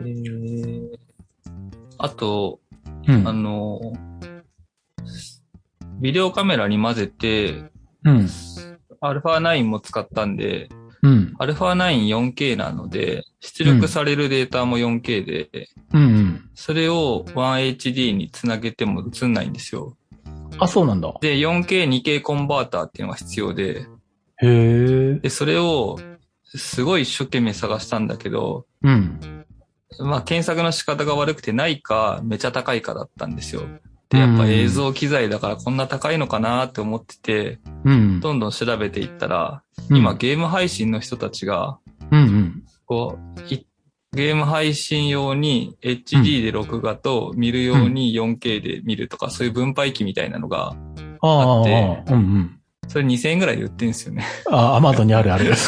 [0.03, 0.89] えー、
[1.99, 2.61] あと、
[3.07, 3.29] うん。
[3.29, 3.81] あの、
[6.01, 7.71] ビデオカメラに混ぜて、
[8.05, 8.29] うん。
[9.01, 10.69] α9 も使ったんで、
[11.03, 11.35] うん。
[11.39, 16.03] α9-4K なので、出力されるデータも 4K で、うん。
[16.03, 16.51] うん。
[16.55, 19.97] それを 1HD につなげても映んないんですよ。
[20.59, 21.13] あ、そうなんだ。
[21.21, 23.87] で、4K、2K コンバーターっていうのが必要で、
[24.39, 25.15] へえ。
[25.21, 25.99] で、それを、
[26.45, 29.45] すごい一生懸命探したんだけど、うん。
[29.99, 33.63] まあ、検索の仕方が悪くてないか、めちゃ高いかだったんですよ。
[34.09, 38.21] で、やっぱ映像機材だからこんな高いのかなって思ってて、うん。
[38.21, 41.79] どんどん調べていったら、うん今、ゲーム配信の人たちが、
[42.11, 42.63] うんうん。
[42.87, 43.67] こう、い
[44.17, 50.75] ゲーム配信用に HD で録画と見るように 4K で見るとか、そういう分配器みたいなのが、
[51.21, 52.61] ああ、あってうんうん。
[52.89, 54.25] それ2000円ぐらいで売ってんですよね。
[54.51, 55.53] あ、アマゾンにあるある。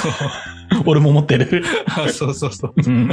[0.87, 1.65] 俺も持ってる。
[1.87, 2.75] あそうそうそう。
[2.77, 3.09] うん。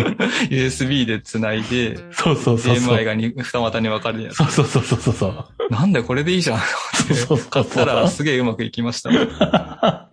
[0.49, 2.95] USB で繋いで、そうそうそうそう。
[2.95, 4.35] HDMI がに二股に分かるやつ。
[4.35, 5.45] そうそうそうそうそうそう。
[5.69, 6.59] なんだよこれでいいじゃん。
[6.59, 10.09] そうそうそう買 ったらすげえうまくいきました。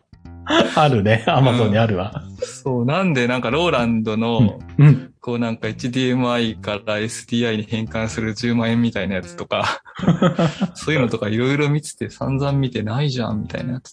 [0.74, 1.24] あるね。
[1.26, 2.22] アマゾンにあるわ。
[2.40, 5.12] そう、なんでなんかローランドの、うん。
[5.20, 9.82] こうなんか HDMI から SDI に変換する10万円みたいなやつとか、
[10.74, 13.92] そういうのとかいろいろ見てて散々見てないじゃんみたいなやつ。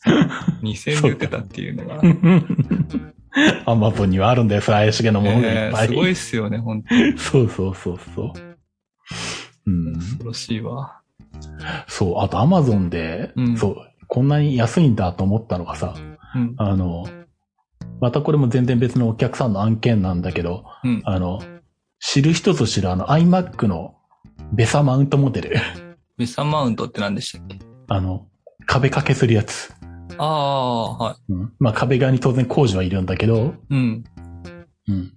[0.64, 2.02] 2000円で売ってたっていうのが。
[3.68, 5.88] アマゾンにはあるんだよ、そう怪しげなものがいっぱい。
[5.90, 7.18] ねえすごいっすよね、本当に。
[7.20, 8.34] そうそうそうそう。
[9.68, 9.94] うん。
[9.94, 11.00] 恐ろしいわ。
[11.88, 13.76] そう、あとアマゾンで、うんそう、
[14.08, 15.94] こんなに安いんだと思ったのがさ、
[16.36, 16.56] うん。
[16.58, 17.06] あの、
[18.02, 21.02] またこれも全然別のお客さんの案件なんだけど、うん。
[21.06, 21.42] あの、
[22.00, 23.96] 知る人ぞ知るあの iMac の
[24.54, 25.58] ベサマウントモデル。
[26.18, 27.60] ベサマウントって何でしたっけ？
[27.88, 28.28] あの、
[28.66, 29.74] 壁掛けするやつ。
[30.18, 33.40] ああ、はうん、まあ壁側に当然工事はいるんだけど、い。
[33.70, 34.04] うん。
[34.88, 35.14] うん。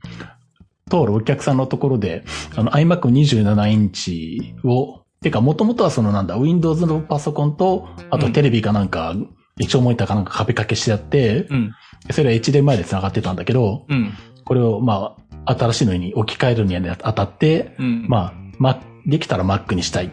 [0.90, 9.14] 通るお客さんのところで、あの iMac27 インチを、てか元々はそのなんだ、Windows のパソコンと、あとテレビかなんか、
[9.62, 11.74] 液晶モニターかなんか壁掛けしてあって、うん。
[12.10, 14.12] それは HDMI で繋がってたんだけど、うん。
[14.44, 18.06] これをまあ、新しいのに置き換えるにあたって、うん。
[18.08, 20.12] まあ、ま、できたら Mac にしたい。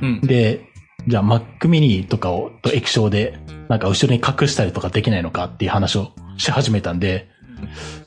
[0.00, 0.20] うん。
[0.20, 0.66] で、
[1.06, 7.28] じゃあ Mac mini とかを、と液晶で、なんか後ろに隠したりとかできないのかっていう話をし始めたんで、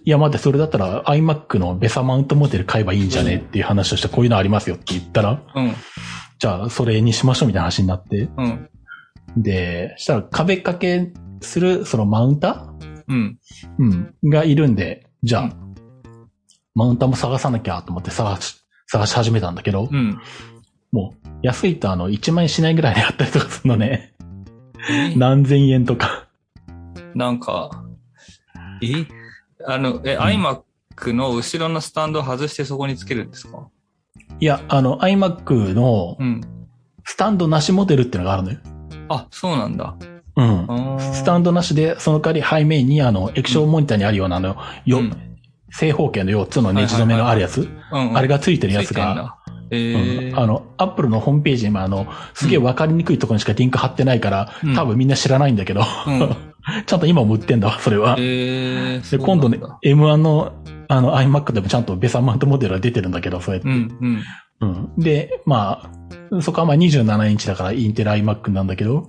[0.04, 3.38] いや、待って、それだったら iMac のベサマウントモデル買えばいいんじゃね？
[3.38, 5.74] っていう話をして、こういうのありますよって言ったら、うん。
[6.38, 8.70] じゃあそれにしましょうみたいな話になって、うん。
[9.38, 11.12] で、したら壁掛け
[11.42, 12.74] するそのマウンタ
[13.08, 13.38] うん。
[13.80, 13.84] ー
[14.24, 14.30] うん。
[14.30, 15.66] がいるんで、じゃあ、うん
[16.78, 18.58] マウンターも探さなきゃと思って探し、
[18.88, 20.20] 探し始めたんだけど、うん。
[20.92, 24.14] もう、安いとあの、1万円しないぐらいであったりとかするのね。
[24.90, 25.16] え？
[25.16, 26.28] 何千円とか。
[27.14, 27.86] なんか、
[28.84, 29.06] え？
[29.66, 33.70] あの、え、iMac の後ろのスタンドを外してそこにつけるんですか？
[34.42, 36.42] いや、あの、iMac のうん。
[37.06, 38.60] スタンドなしモデルっていうのがあるのよ。
[39.10, 39.96] あ、そうなんだ。
[40.36, 40.98] うん。
[41.00, 45.18] スタンドなしで、その代わり背面にあの、液晶モニターにあるようなあの、よ、うん。
[45.72, 47.68] 正方形の4つのネジ止めのあるやつ。
[47.92, 49.38] あれがついてるやつが。
[49.72, 50.40] えうん。
[50.40, 54.76] あの、アップルのホームページにもあの、すげえわかりにくいところにしかリンク貼ってないから、うん。
[54.76, 56.36] 多分みんな知らないんだけど、うん。
[56.86, 58.16] ちゃんと今も売ってんだわ、それは。
[58.18, 60.54] えー、で、今度ねそうなんだ、M1 の、
[60.88, 63.70] あの、iMac でもちゃんとベサマウントモデルが出てるんだけど、そうやって。
[63.70, 64.24] うん、
[64.62, 64.94] うん。
[64.96, 65.00] うん。
[65.00, 65.92] で、ま
[66.32, 69.08] あ、そこはまあ27インチだからインテル iMac なんだけど、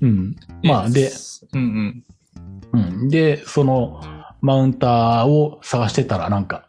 [0.00, 0.08] うん。
[0.08, 0.36] うん。
[0.62, 1.10] まあ、で、
[1.52, 2.04] うん
[2.72, 2.80] うん。
[2.80, 3.08] うん。
[3.08, 4.00] で、その、
[4.40, 6.68] マウンターを探してたらなんか、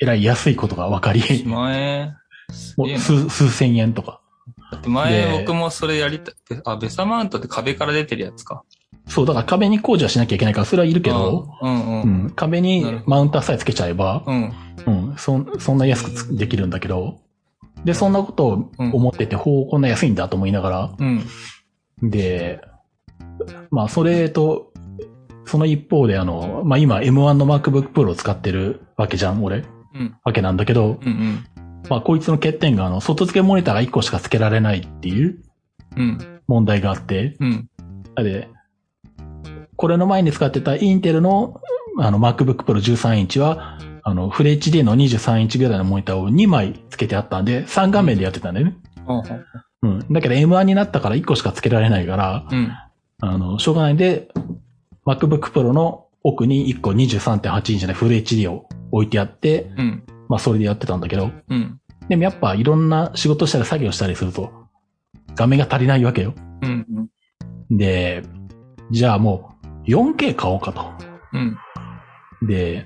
[0.00, 2.14] えらい安いことが分かり、前、
[2.76, 4.20] もう数、数千円とか。
[4.70, 6.34] だって前で僕もそれやりたい。
[6.64, 8.64] あ、ベサマウントって壁から出てるやつか。
[9.08, 12.02] そう、だから壁に工事はしなきゃいけないから、それはいるけど、うんうん。
[12.02, 12.26] ううん。
[12.26, 14.52] ん、壁にマウンターさえつけちゃえば、うん。
[14.86, 17.20] うん、そん、そんな安くつできるんだけど、
[17.84, 21.24] で、そんなことを思ってて、ほう、こんな安いんだと思いながら、うん。
[22.10, 22.60] で、
[23.70, 24.72] まあ、それと、
[25.44, 29.64] その一方で、あの、まあ、今 M1 の MacBook Pro を使ってるわけじゃん、俺。
[29.94, 30.16] うん。
[30.24, 31.44] わけなんだけど、うんうん。
[31.90, 35.42] まあ、こいつの欠点が、あの、外付けモニターが1個しか付けられないっていう
[35.96, 36.40] うん。
[36.46, 37.68] 問題があって、うん。
[38.16, 38.48] で、
[39.82, 41.60] これの前に使ってたインテルの、
[41.98, 48.76] あの、MacBook Pro 13インチは、あの、フル HD の23インチぐらいのモニターを2枚つけてあったんで、3画面でやってたんだよね。
[49.82, 49.90] うん。
[49.90, 50.12] うん。
[50.12, 52.70] だけど M1 になったから1個しかつけられないから、うん。
[53.22, 54.28] あの、しょうがないんで、
[55.04, 60.04] MacBook Pro の奥に1個23.8インチでフル HD を置いてあって、うん。
[60.28, 61.80] まあそれでやってたんだけど、うん。
[62.08, 64.52] でもやっぱいろんな仕事したり作業したりすると、
[65.34, 66.34] 画面が足りないわけよ。
[66.62, 67.08] うん。
[67.68, 68.22] で、
[68.92, 69.51] じゃあもう
[69.86, 70.92] 4K 買おうかと。
[71.32, 71.58] うん。
[72.46, 72.84] で、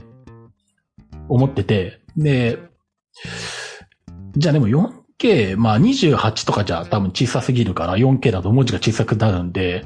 [1.29, 2.59] 思ってて、で、
[4.37, 9.85] じゃあでも 4K、まあ28とかじゃ多分小さすぎるから 4K だと文字が小さくなるんで、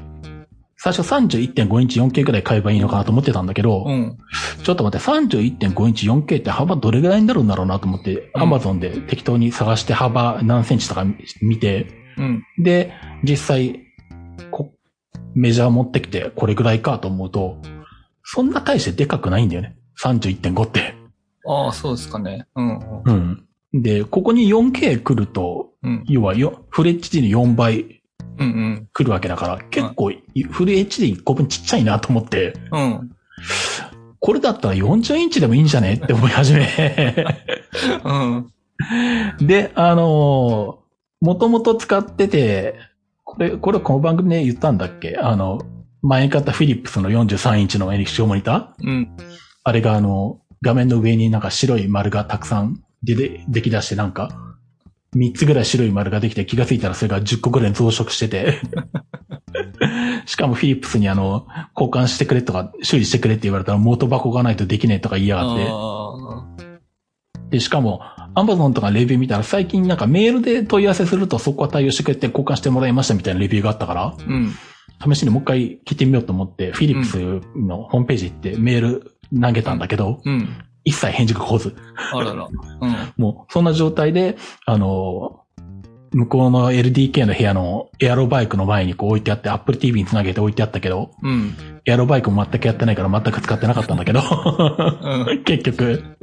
[0.83, 4.17] 最初31.5インチ 4K ぐらい買えばいいのかなと思ってたんだけど、うん。
[4.63, 11.05] ちょっと待って、31.5インチ 4K って幅どれぐらいになるんだろうなと思って、うん Amazon で適当に探して幅何センチとか
[11.41, 11.85] 見て、
[12.17, 12.43] うん。
[12.57, 12.93] で、
[13.23, 13.79] 実際、
[14.49, 14.73] こ
[15.33, 17.57] メジャー持ってきてこれぐらいかと思うと、
[18.23, 19.77] そんな大してでかくないんだよね。
[20.01, 20.95] 31.5って。
[21.45, 22.47] ああ、そうですかね。
[22.55, 22.79] うん。
[23.05, 23.45] うん。
[23.73, 26.03] で、ここに 4K 来ると、うん。
[26.07, 28.01] 要はよ、フル HD の4倍
[28.37, 28.87] うん。
[28.93, 30.11] 来るわけだから、結構、
[30.51, 33.11] フル HD1 個分ちっちゃいなと思って、うん。
[34.19, 35.93] これだったら40インチでもいいんじゃね？
[35.93, 36.67] って思い始め。
[38.05, 38.47] うん。
[39.39, 40.79] で、あの
[41.21, 42.75] もともと使ってて、
[43.31, 45.17] これ、これこの番組で言ったんだっけ？
[45.17, 45.61] あの、
[46.01, 48.85] 前に買ったフィリップスの43インチの液晶モニター？
[48.85, 49.17] うん。
[49.63, 54.29] あれがあの、画面の上になんか白い丸がたくさん出で、でき出してなんか、
[55.15, 58.59] 3つぐらい白い丸ができて気がついたらそれが10個ぐらい増殖してて。
[60.25, 65.67] しかもフィリップスにあの、交換してくれとか、修理してくれって言われたら元箱がないとできねえとか言いやがって。
[65.69, 66.45] あ
[67.49, 68.01] で、しかも、
[68.33, 74.53] アマゾンとかレビュー見たら最近なんかメールで問い合わせするとそこは対応してくれて交換してもらいましたみたいなレビューがあったから、ーうん。
[75.13, 80.63] 試しにもう一回聞いてみようと思って、フィリップスのホームページ行ってメール投げたんだけど、うん。
[80.83, 81.75] 一切返事が来ず。
[82.13, 82.47] あらら。
[82.47, 82.95] うん。
[83.17, 85.40] もう、そんな状態で、あの、
[86.13, 91.55] 向こうの LDK の部屋のエアロバイクの前にこう置いてあって、Apple TV につなげて置いてあったけど、うん。
[91.85, 95.43] エアロバイクも全くやってないから全く使ってなかったんだけど、うん。
[95.45, 96.17] 結局。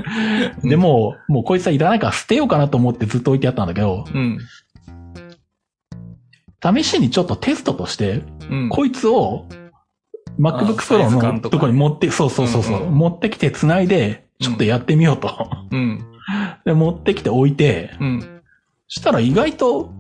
[0.63, 4.39] でも、もうこいつはいらないから捨てようかなと思ってずっと置いてあったんだけど、うん。
[6.63, 8.69] 試しにちょっとテストとして、うん。
[8.69, 9.47] こいつを
[10.39, 15.49] MacBook Pro のとこに持って、そうそうそうそう、うんうん持ってきて繋いで、ちょっとやってみようと。
[15.71, 16.05] うん。
[16.67, 18.38] で、持ってきて置いて、うん。
[18.89, 19.93] したら意外と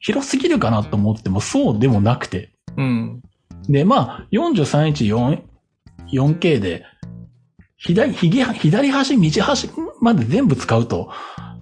[0.00, 2.50] 広すぎるかなと思ってもそうでもなくて。
[2.76, 3.22] うん。
[3.68, 5.42] で、まあ、43インチ4
[6.12, 6.84] 4K で、
[7.76, 9.70] 左、左左端、右端
[10.00, 11.10] まで全部使うと、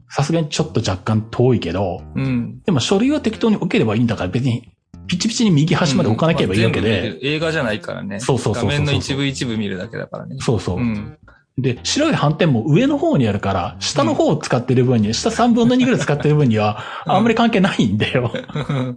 [0.08, 2.60] さすがにちょっと若干遠いけど、うん。
[2.64, 4.72] でも書類を適当に置ければいいんだから別に、
[5.06, 8.20] ピチピチに右端まで置かなければいいわけまあ全部で、見る映画じゃないからね。
[8.20, 10.36] そうそうそうそう画面の一部一部見るだけだからね。
[10.40, 10.78] そうそう。
[10.78, 11.18] うん。
[11.59, 18.32] で、白い斑点も上の方にあるから、下の方を使ってる分に、下3分の2ぐらい使ってる分には、 うんあんまり関係ないんだよ。
[18.34, 18.90] うん。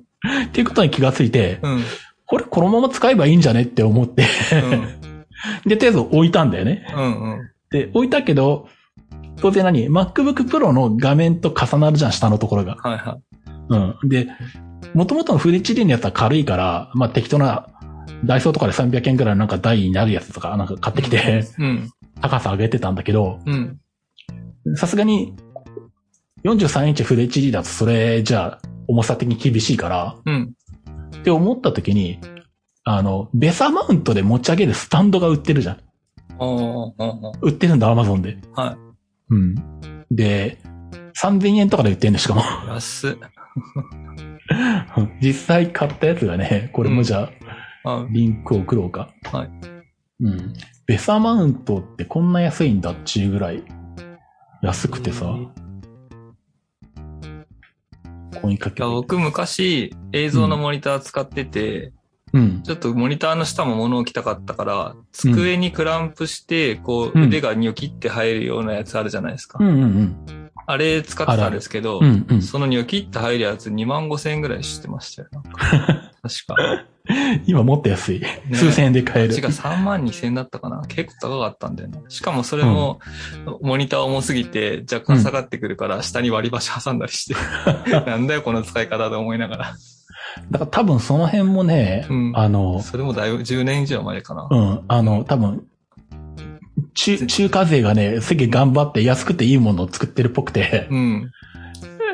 [0.45, 1.83] っていうことに気がついて、うん。
[2.25, 4.25] これこのまま使えばいいんじゃねって思って、
[5.65, 6.87] で、とりあえず置いたんだよね。
[6.95, 7.03] うん。
[7.03, 7.49] うん。
[7.69, 8.67] で、置いたけど、
[9.37, 12.77] 当然何 ?MacBook Pro の画面と重なるじゃん、下のところが。
[12.81, 13.17] はいは
[13.69, 14.09] うん。
[14.09, 14.27] で、
[14.93, 17.67] 元々のフル HD のやつは軽いから、まあ適当な、
[18.23, 21.63] ダイソーとかで300円くらいのなんか台になるやつとかなんか買ってきて、い。
[21.63, 21.91] うん。
[22.21, 23.79] 高さ上げてたんだけど、うん。
[24.75, 25.35] さすがに、
[26.43, 30.53] 43インチフル HD だとそれじゃあ重さ的に厳しいから、うん。
[31.17, 32.19] って思った時に、
[32.83, 35.79] あの、ベサマウントで持ち上げるスタンドが売ってるじゃん。
[37.41, 38.37] 売ってるんだ、アマゾンで。
[38.53, 38.77] は
[39.29, 39.55] うん。
[40.11, 40.59] で、
[41.19, 42.41] 3000円とかで売ってんの、しかも。
[42.41, 42.43] い。
[42.67, 43.17] 安っ。
[45.21, 47.31] 実際買ったやつがね、これもじゃ
[47.83, 49.09] あ、あリンク送ろうか。
[49.23, 49.49] はい。
[50.21, 50.53] うん。
[50.87, 53.63] ベサマウントってこんな安いんだっちゅうぐらい
[54.61, 55.25] 安くてさ、
[58.35, 58.91] ここにかけていや。
[58.91, 61.91] 僕昔映像のモニター使ってて、
[62.33, 62.61] うん。
[62.63, 69.57] ちょっとモニターの下も物置きたかったから、机にクランプして、こううん腕がニョキって入るようなやつあるじゃないですか。
[69.59, 70.51] うんうんうん。
[70.67, 72.41] あれ使ってたんですけど、うんうん。
[72.41, 75.29] そのニョキって入るやつ2万5千円ぐらいしてましたよ。
[75.61, 76.85] 確か。
[77.45, 78.23] 今もっと安い。
[78.53, 79.33] 数千円で買える。
[79.33, 80.83] 違う、3万2千円だったかな。
[80.87, 81.99] 結構高かったんだよね。
[82.09, 82.99] しかもそれも、
[83.61, 87.35] モニター重すぎて若干下がってくるから、下に割り箸挟んだりして。
[88.09, 89.75] なんだよ、この使い方と思いながら。
[90.51, 94.47] だから多分その辺もね、うんあの、それもだいぶ10年以上前かな。
[94.49, 95.63] うん、あの、多分、
[96.93, 101.31] 中、中華勢がね、すげえ頑張って安くていいものを作ってるっぽくて、うん。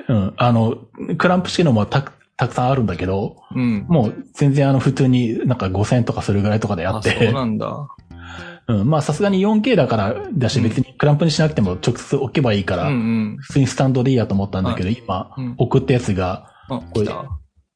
[0.08, 0.78] うん、あの、
[1.18, 3.86] クランプ式のもたく、たくさんあるんだけど、うん。
[3.88, 7.88] もう全然あの普通になんか5000円とかするぐらいとかであっあ、そうて、なんだ。
[8.68, 8.90] うん。
[8.90, 12.98] まあさすがに 4K だから、だしうん別にクランプにしなくても直接置けばいいから、うんう
[13.34, 13.38] ん。
[13.40, 17.08] 普通にスタンドでいいやと思ったんだけど、今、うん送ったやつが、あ、これ。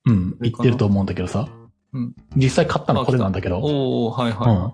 [0.08, 1.48] うん、言ってると思うんだけどさ。
[1.94, 4.38] うん実際買ったのこれなんだけど、おー、はいうん。
[4.38, 4.74] はい。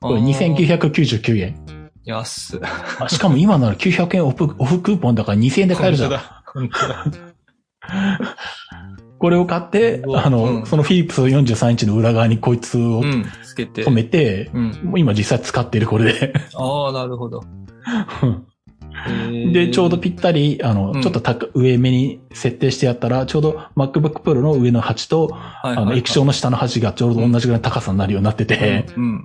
[0.00, 1.56] これ2999円。
[2.04, 2.60] 安っ。
[3.00, 6.10] あしかも今なら900円オフオフクーポンだから2000円で買えるじゃん。
[6.10, 7.04] 本当だ。
[7.04, 8.36] 本当だ。
[9.20, 13.84] これを買ってあの、うんそのフィリップス43インチの裏側にこいつをうん、つけて。
[13.84, 14.70] 止めて、うん。
[14.82, 16.32] もう今実際使ってるこれで。
[16.54, 17.44] ああ、なるほど。
[19.52, 29.24] で、ちょうどぴったり、あの、うんちょっと高上目に設定してやったら、ちょうど MacBook Pro の上の端と、はいあの、液晶の下の端がちょうど同じぐらいの高さになるようになってて、うんうん。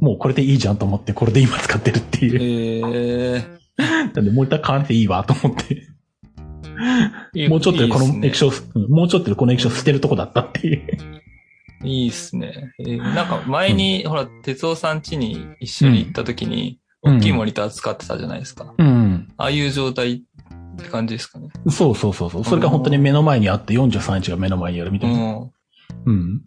[0.00, 2.38] もうこれでいいじゃんと思って、これで今使ってるっていう。
[2.94, 3.44] え
[3.78, 5.88] なんで、モニター買わなくていいわと思って。
[7.34, 10.86] えもうちょっとでこの液晶、うんもうちょっとでこの液晶捨てるとこだったっていう。
[11.84, 12.72] いいっすね。
[12.80, 18.74] えーなんか前に、ほら、哲夫さん家に一緒に行った時に、うん大きいモニター使ってたじゃないですか。
[18.76, 19.28] うん。
[19.36, 21.50] ああいう状態って感じですかね。
[21.70, 22.44] そうそうそうそう。
[22.44, 25.20] それが本当に目の前にあって43インチが目の前にあるみたいな。
[25.20, 25.50] うん。
[26.06, 26.42] うん。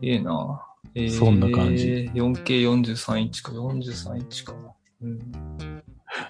[0.00, 0.62] いいな
[0.94, 2.10] えーそんな感じ。
[2.14, 4.54] 4K43 インチか、43インチか。
[5.02, 5.18] うん、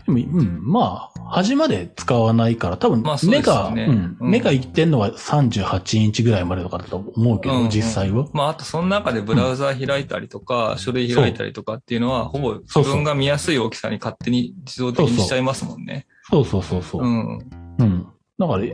[0.06, 8.26] でも、うん、まあ、端まで使わないから、多分目が、よねうん、うん目がいってんのは38インチぐらいまでとかだと思うけど、うんうん実際は。
[8.32, 16.06] まあ、あとその中でブラウザー開いたりとか、書類開いたりとかっていうのは、ほぼ自分が見やすい大きさに勝手に自動的にしちゃいますもんね。
[16.30, 17.02] そうそうそうそう。
[17.02, 17.84] ううん。
[17.84, 18.06] ん。
[18.38, 18.64] だから、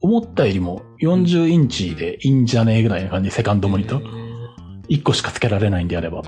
[0.00, 4.36] 思ったよりも40インチでいいんじゃねえぐらいな感じ、セカンドモニター。
[4.88, 6.22] 1個しか付けられないんであれば。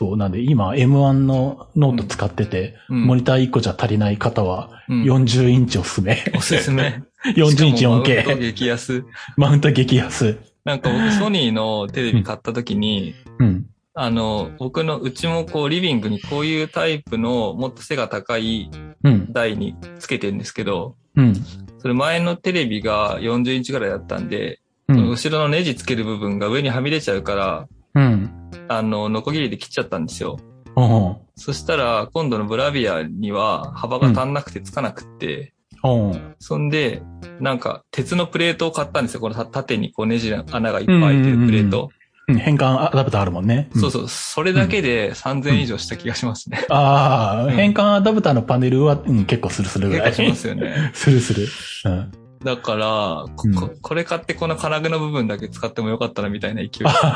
[0.00, 0.16] そう。
[0.16, 6.24] なんで、今 M1 のノート使ってて、うんモニター1個じゃ足りない方は、うん40インチおすすめ。
[6.34, 7.02] おすすめ。
[7.36, 8.38] 40インチしかもマウント 4K。
[8.38, 9.04] 激安。
[9.36, 10.38] マウント激安。
[10.64, 13.66] なんか僕ソニーのテレビ買った時に、うん。
[13.92, 18.70] あの、僕のうちもこうリビングにこういうタイプのもっと背が高い
[19.04, 19.30] うん。
[19.34, 21.34] 台につけてるんですけど、うん。
[21.78, 25.10] それ前のテレビが40インチぐらいだったんで、うん。
[25.10, 28.39] 後ろのネジつける部分が上にはみ出ちゃうから、うん。
[28.70, 30.38] あの、ノコギリで切っちゃったんですよ。
[30.76, 31.16] うん。
[31.34, 35.52] そしたら、今度のブラビアには幅が足んなくてつかなくって、
[35.82, 36.34] うん。
[36.38, 37.02] そんで、
[37.40, 39.20] なんか、鉄のプレートを買ったんですよ。
[39.20, 41.90] このた縦にこうネジの穴がいっぱい開いてるプレート。
[41.92, 42.00] うん
[42.38, 43.68] 変換アダプターあるもんね。
[43.74, 44.08] そうそう。
[44.08, 46.64] それだけで3000円以上した気がしますね。
[46.68, 50.10] ああ、うん変換アダプターのパネルは、うん、結構するするぐらい。
[50.10, 50.92] 結構しますよね。
[50.94, 51.48] するする。
[51.86, 52.12] うん。
[52.44, 56.70] だから、こうんここれ買ってこの金具の部分だけ使ってもよかったなみたいな勢い。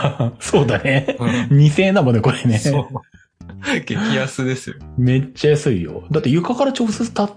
[0.39, 1.17] そうだね。
[1.19, 2.59] うん2000円だもんね、これね。
[2.59, 2.87] そう。
[3.87, 4.77] 激安ですよ。
[4.99, 6.05] めっちゃ安いよ。
[6.11, 7.31] だって床から直接た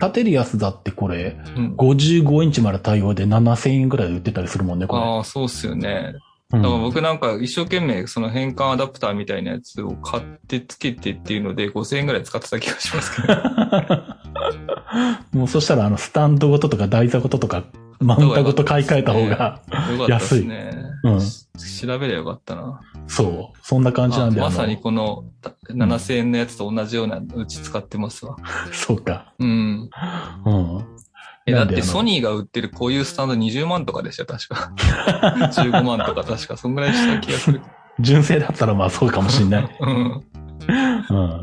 [0.00, 5.02] 立てるやつだってこれ、うん55インチまで対応で7000円ぐらいで売ってたりするもんね、これ。
[5.02, 6.14] ああ、そうっすよね。
[6.14, 13.34] うんだから僕なんか一生懸命その変換アダプターみたいなやつを買ってつけてっていうので5000円ぐらい使ってた気がしますけど。
[15.32, 17.64] もうそしたらあの、スタンドごととか台座ごととか、
[18.00, 19.60] マウンターごと買い替えた方が、よか
[20.04, 20.70] ったですね。
[21.02, 21.20] うん
[21.58, 22.80] 調べりゃよかったな。
[23.06, 23.58] そう。
[23.62, 28.36] そんな感じなんで、まさにこのた7000円のやつと同じようなうち使ってますわ。
[28.72, 29.32] そうか。
[29.38, 29.90] うん。
[30.44, 30.84] うん。
[31.46, 34.72] え、だってソニーが売ってるこういうスタンド20万とかでしたよ、確か。
[35.52, 37.62] 15万とか確か、そんぐらいした気がする。
[38.00, 39.76] 純正だったらまあそうかもしんない。
[39.80, 40.24] うん。
[41.10, 41.42] うん。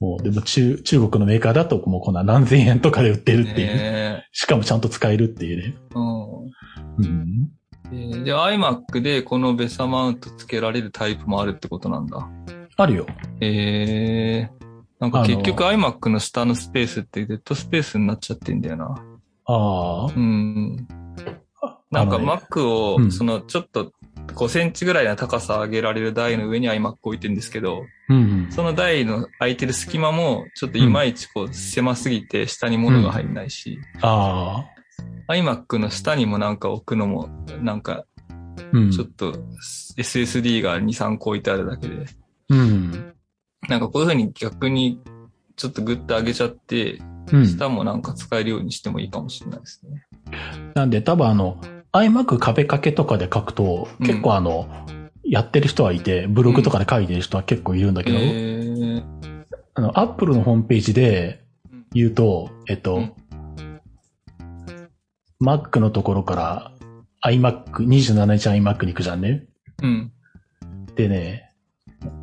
[0.00, 3.66] もう、でも中、中国のメーカーだともうこんな何千円とかで売ってるっていう。
[3.66, 5.74] ねしかもちゃんと使えるっていうね。
[5.76, 5.94] え。
[5.94, 7.04] うん。
[7.04, 7.50] うん。
[7.92, 12.28] えーで、iMac でこのベサマウントつけられるタイプもあるってことなんだ。
[12.76, 13.06] あるよ。
[13.40, 14.50] ええ
[15.00, 18.94] なんか結局 iMac の下のスペースってデッドスペースになっちゃってんだよな。
[19.46, 20.06] ああ。
[20.06, 20.86] うん。
[21.90, 23.92] なんか Mac をう、んそのちょっと
[24.26, 28.48] 5センチぐらいの高さ上げられる台の上に iMac 置いてるんですけど、うん。
[28.50, 34.64] その台の空いてる隙間も、ちょっといまいちこう狭すぎて下に物が入んないし、あ
[35.28, 35.32] あ。
[35.32, 37.28] iMac の下にもなんか置くのも、
[37.60, 38.04] なんか
[38.72, 38.90] うん。
[38.90, 39.32] ちょっと
[39.96, 42.06] SSD が2、3個置いてあるだけで、
[42.48, 43.14] うん。
[43.68, 45.00] なんかこういう風に逆に
[45.56, 47.00] ちょっとグッと上げちゃって、
[47.32, 47.46] うん。
[47.46, 50.06] 下もなんか使えるようにしてもいいかもしれないですね。
[50.74, 51.60] なんで多分あの、
[51.92, 54.06] iMac 壁掛けとかで書くと、うん。
[54.06, 54.68] 結構あの、
[55.24, 59.04] やってる人はいて、ブログとかで書いてる人は結構いるんだけど、えー。
[59.74, 61.42] あの、Apple のホームページで
[61.92, 63.14] 言うと、えっと、うん。
[65.42, 66.72] Mac のところから
[67.24, 69.46] iMac、27インチ iMac に行くじゃんね。
[69.82, 70.12] うん。
[70.94, 71.52] でね、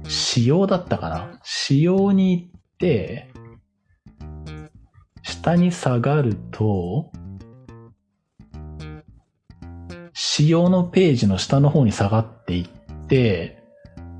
[0.07, 1.39] 仕様だったかな。
[1.43, 3.31] 仕様に行って、
[5.23, 7.11] 下に下がると、
[10.19, 13.61] 仕様のページの下の方に下がっていって、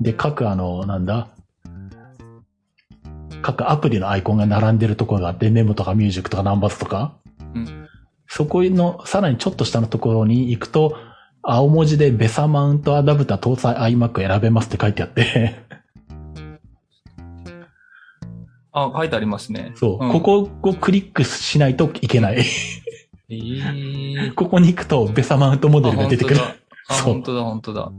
[0.00, 1.26] で、各あの、なんだ、
[3.42, 7.16] 各アプリのアイコンが並んでるところがあって、メモとかミュージックとかナンバスとか、
[7.52, 7.88] うん。
[8.28, 10.96] そこの、さらにちょっと下のところに行くと、
[11.42, 15.56] 青文字でベサマウントアダプター搭載 iMac 選べますって書いてあって、
[18.70, 19.72] あ、書いてありますね。
[19.74, 22.44] そう、んここをクリックしないといけない。
[23.30, 26.40] えー、ここに行くとベサマウントモデルが出てくる。
[26.88, 27.92] あ、本当だ、本当だ。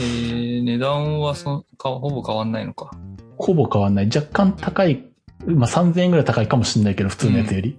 [0.00, 2.90] えー、値段はそかほぼ変わんないのか。
[3.36, 4.06] ほぼ変わんない。
[4.06, 5.04] 若干高い、
[5.46, 7.78] まあ、3000円ぐらい高いかもしれないけど、普通のやつより。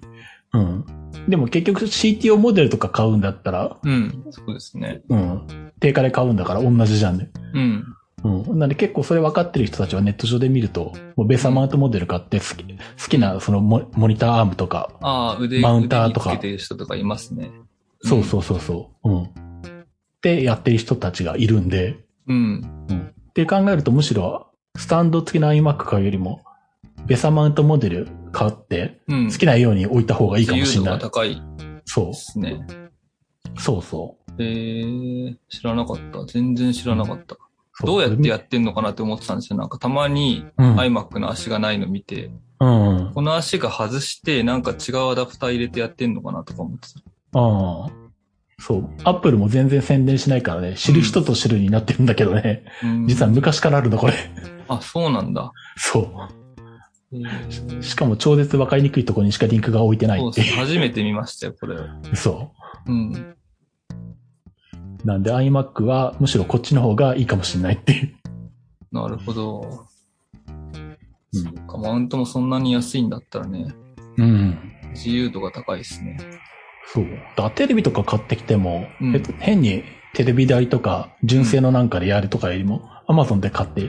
[0.54, 0.86] うん。
[1.28, 5.02] でも結局 CTO モデルとか買うんだったら、うん、そうですね。
[5.10, 5.72] うん。
[5.80, 7.30] 定価で買うんだから同じじゃんね。
[7.54, 7.86] うん。
[8.24, 8.60] うん。
[8.60, 17.52] なんで結構それ分かってる人たちはネット上で見ると、もうベーサマウントモデル買って好き、好きなそのモモニターアームとか、ああ、腕、マウンターとか腕につけてる人とかいますね。
[18.04, 19.10] そうそうそうそう。
[19.10, 19.30] うん。
[20.22, 21.98] で、やってる人たちがいるんで、
[22.28, 22.86] うん。
[22.90, 23.14] うん。
[23.30, 26.42] って考えるとむしろ、スタンド付きの iMac 買うよりも、
[27.06, 29.32] ベサマウントモデル買って、うん。
[29.32, 31.12] 好きなように置いた方がいいかもしれない自由度が。
[31.12, 31.42] 高い
[31.86, 32.66] そですね。
[33.56, 33.62] う。
[33.62, 34.44] そうそう。
[34.44, 36.26] えー、知らなかった。
[36.26, 37.38] 全然知らなかった。
[37.74, 39.58] そうどうやってやってんのかなって思ってたんですよ。
[39.58, 43.12] なんかたまにうん iMac の足がないの見て、うん。
[43.14, 47.40] この足が外してなんか違うアダプター入れてやってんのかなとか思ってた。
[47.40, 47.92] ああ。
[48.60, 48.90] そう。
[49.04, 52.64] アップルも全然宣伝しないからね、知る人と知るになってるんだけどね。
[52.84, 54.14] うん実は昔からあるの、これ。
[54.68, 55.52] あ、そうなんだ。
[55.78, 56.12] そ
[57.14, 57.84] えーう。
[57.84, 60.62] しかも超絶わかりにくいところにしかリンクが置いてないってそうですね。
[60.62, 61.76] 初めて見ましたよ、これ。
[61.76, 62.16] いう。
[62.16, 62.52] そ
[62.86, 63.36] うん。
[65.04, 65.08] う。
[65.08, 68.14] なんで iMac はむしろこっちの方がいいかもしれないっていう。
[68.91, 69.62] なるほど。
[69.62, 69.91] うん
[71.34, 73.74] そっか、マウントもそんなに安いんだったらね、
[74.18, 74.58] うん。
[74.89, 76.18] 自由度が高いですね。
[76.93, 77.06] そう。
[77.38, 79.84] だテレビとか買ってきても、うんえっと変に
[80.14, 83.88] テレビ台とか純正のなんかでやるとかよりも、Amazon で買って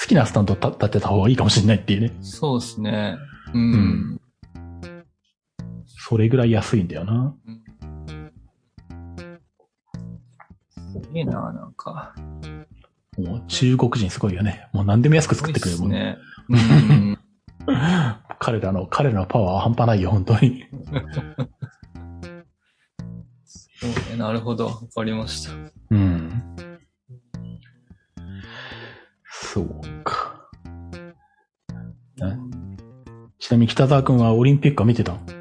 [0.00, 2.12] 好きなスタンド立てた方がいいかもしれないっていうね。
[2.22, 3.16] そうですね。
[3.54, 4.20] うん。
[5.86, 7.36] それぐらい安いんだよな。
[10.92, 12.14] すげえな、なんか。
[13.18, 14.68] もう中国人すごいよね。
[14.72, 16.16] もう何でも安く作ってくれるもんね。
[16.48, 17.18] うん。
[18.38, 20.64] 彼らの、彼らのパワーは半端ないよ、本当に。
[23.44, 24.66] そうね、なるほど。
[24.66, 25.52] わかりました。
[25.90, 26.42] うん。
[29.30, 29.68] そう
[30.04, 30.48] か。
[32.16, 32.38] な
[33.38, 35.39] ちなみに北沢くんはオリンピックは見てたの？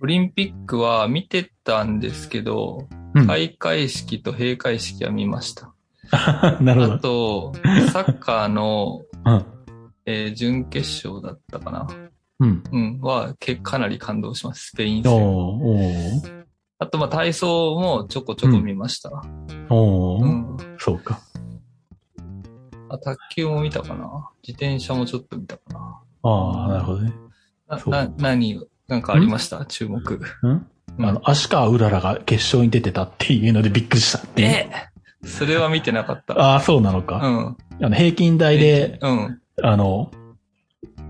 [0.00, 3.26] オリンピックは見てたんですけど、うん。
[3.26, 5.72] 開会式と閉会式は見ました。
[6.60, 7.52] なるほあど。
[7.52, 7.52] と、
[7.90, 9.44] サッカーの、うん。
[10.04, 11.88] えー準決勝だったかな。
[12.38, 12.62] うん。
[12.70, 13.00] うん。
[13.00, 14.68] は、けかなり感動します。
[14.68, 15.12] スペイン戦。
[15.12, 16.44] おー
[16.78, 19.10] あと、まあ、体操もちょこちょこ見ました。
[19.70, 20.56] おーうん。
[20.78, 21.20] そうか。
[22.90, 24.28] あ、卓球も見たかな。
[24.46, 26.00] 自転車もちょっと見たかな。
[26.22, 27.12] ああ、なるほどね。
[27.66, 29.64] な、な、何、なんかありました？
[29.66, 30.20] 注目。
[30.42, 30.50] うん？
[30.50, 30.66] うん
[30.98, 34.48] あの、足川うららが決勝に出てたっていうのでびっくりしたっていう。
[34.48, 34.70] え？
[35.26, 36.34] それは見てなかった。
[36.38, 37.16] ああ、そうなのうか。
[37.18, 37.56] ん。
[37.82, 39.40] あの、平均台で、うん。
[39.62, 40.10] あの、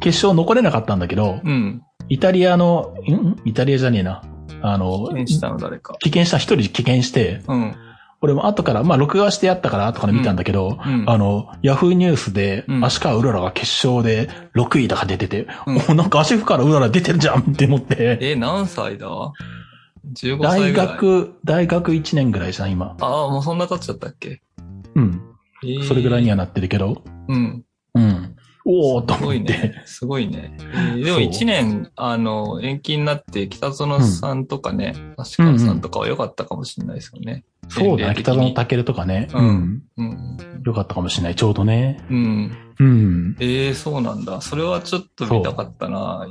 [0.00, 1.82] 決勝残れなかったんだけど、うん。
[2.08, 3.36] イタリアの、ん？
[3.44, 4.22] イタリアじゃねえな。
[4.62, 5.96] あの、演したの誰か。
[6.04, 7.74] 棄権した、一人棄権して、うん。
[8.22, 11.04] 俺も後から、まあ、録画してやったから後から見たんだけど、うん。
[11.06, 19.06] あの、ヤフーニュースでう、ん足川うららが決勝で6位とか出てて、うんおなんか足からうらら出てるじゃんって思って、え、何歳だ
[20.14, 20.72] ?15 歳大。
[20.72, 22.96] 学、大学1年ぐらいじゃん、今。
[23.00, 24.40] ああ、もうそんな経っちゃったっけ？
[24.94, 25.20] うん。
[25.64, 27.64] えーそれぐらいにはなってるけど、うん。
[27.94, 28.35] うん。
[28.68, 29.52] おーとすごい思って。
[29.52, 29.82] ね。
[29.86, 30.56] すごいね。
[30.58, 37.44] えーでもそう一年、あの、延期になって、北園さんとかね、足川さんとかは良かったかもしれないですよね。
[37.68, 39.28] そうだね、北園健とかね。
[39.32, 39.82] ううんん。
[39.96, 40.62] うん。
[40.64, 42.04] よかったかもしれない、ちょうどね。
[42.10, 42.56] うん。
[42.80, 43.36] うん。
[43.38, 44.40] ええそうなんだ。
[44.40, 46.26] それはちょっと見たかったな。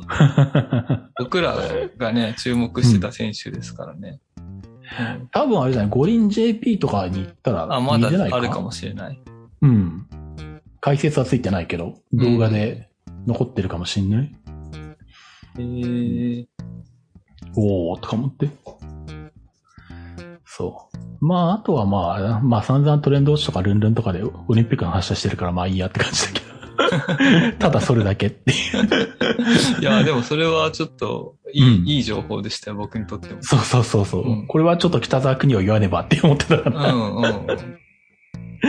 [1.18, 1.58] 僕ら
[1.98, 4.20] がね、注目してた選手ですからね。
[4.40, 4.46] うん
[5.32, 9.20] 多分あれじゃない、五輪 JP とかに行ったらあ、まだ見れないかあるかもしれない。
[9.62, 10.08] うん。
[10.86, 12.90] 解説はついてないけど、動画で
[13.26, 14.32] 残ってるかもしんない？
[15.58, 16.46] えー、
[17.56, 18.52] おーとか思って。
[20.46, 21.26] そう。
[21.26, 27.58] まあ、あとはまあまあ散々トレンドウォッチとかルンルンとかでオリンピックの話はしてるからまあいいやって感じだけど。
[27.58, 29.82] ただそれだけっていう。
[29.82, 33.42] いや、でもそれはちょっといい、うんいい情報でしたよ、僕にとっても。
[33.42, 36.94] そうそうそうそう、うんこれはちょっと北沢国を言わねばって思ってたかうら。
[36.94, 37.80] んうん。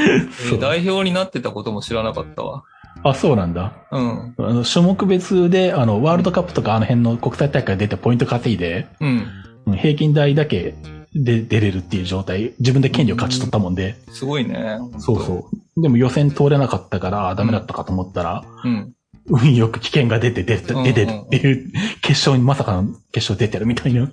[0.61, 2.64] 代表になってたことも知らなかったわ。
[3.03, 3.72] あ、そうなんだ。
[3.92, 4.34] うん。
[4.38, 9.09] あの種目別で、あの、ワールドカップとかあの辺の国際大会出てポイント稼いで、うん。
[9.09, 9.26] うん
[9.74, 10.76] 平均台だけ
[11.12, 14.78] で出れるっていう状態、自分で権利を勝ち取ったもんで、すごいね。
[14.99, 15.82] そうそう。
[15.82, 18.68] でも予選通れなかったから、ダメだったかと思ったら、う。
[18.68, 18.92] うん。
[19.28, 24.03] 運よく危険が出て出てうんうん出てるっていう、決勝にまさかの決勝出てるみたいな。
[24.03, 24.11] うん、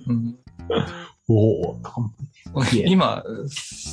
[1.28, 2.33] おおいえ
[2.86, 3.24] 今、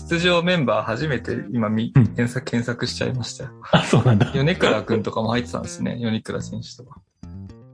[0.07, 3.51] 出場メンバー初めて今検索、検索しちゃいましたよ。
[3.71, 4.31] あ、そうなんだ。
[4.33, 5.97] 米倉くんとかも入ってたんですね。
[5.99, 7.01] 米倉選手とか。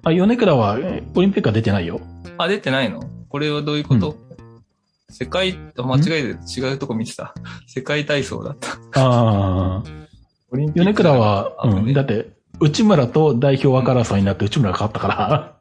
[0.04, 2.00] あ、米倉はえオリンピックは出てないよ。
[2.38, 3.02] あ、出てないの？
[3.30, 4.16] これはどういうこと、
[5.10, 7.34] 世界、あ間違えて違うとこ見てた。
[7.68, 8.74] 世界体操だった。
[9.02, 9.84] ああ。
[10.52, 15.57] オリンピック米倉は、うん、だって、内村と代表分から争いになって内村が勝ったから、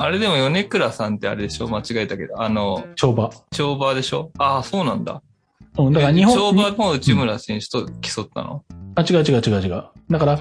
[0.00, 1.66] あれでも米倉さんってあれでしょ？
[1.66, 2.40] 間違えたけど。
[2.40, 3.30] あの、跳馬。
[3.52, 4.30] 跳馬でしょ？
[4.38, 5.22] ああ、そうなんだ。
[5.76, 9.84] うん、だから日え本、跳馬も内村選手と競ったの、あ、違う違う違う違う。
[10.08, 10.40] だから、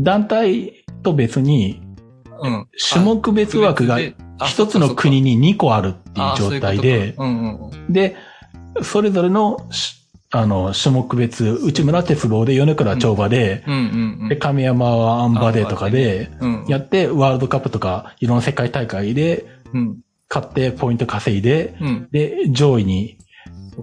[0.00, 1.82] 団体と別に、
[2.40, 2.66] うん。
[2.90, 3.98] 種目別枠が
[4.38, 7.92] あ一つの国にに2個あるっていう状態で、うんうんうん。
[7.92, 8.16] で、
[8.82, 10.03] それぞれのし、
[10.36, 13.62] あの、種目別、内村鉄棒で、米倉跳馬で。
[14.28, 16.64] で、亀山はあん馬でとかで、うん。
[16.66, 19.98] やって、ワールドカップとか、いろんな世界大会で、うん。
[20.28, 22.08] 勝ってポイント稼いで、うん。
[22.10, 23.16] で、上位に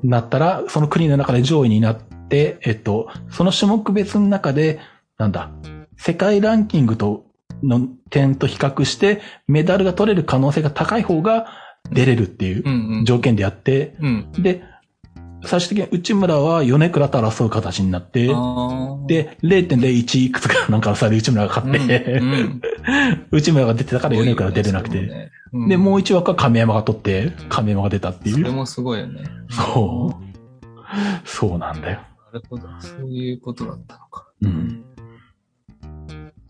[0.04, 4.80] なったら、その国の中で上位になって、えっと、その種目別の中で、
[5.18, 5.52] なんだ、
[5.96, 7.28] 世界ランキングと、
[7.64, 11.48] の点と比較して、メダルが取れる可能性が高い方が
[11.92, 13.06] 出れるっていう。
[13.06, 14.32] 条件でやって、うん。
[14.34, 14.64] で、
[15.44, 22.62] 最終的に内村は米倉と争う形になって、で、0.01いくつかなんかの差で内村が勝って、うんうん
[23.32, 28.36] 内村が出てたから米倉出れなくて、ねうんで、もう一枠は亀山が取って、亀山が出たっていう。
[28.36, 29.24] それもすごいよね。
[29.50, 30.32] そう。
[31.26, 32.00] そうなんだよ。
[32.34, 32.68] なるほど。
[32.80, 34.28] そういうことだったのか。
[34.42, 34.86] うん。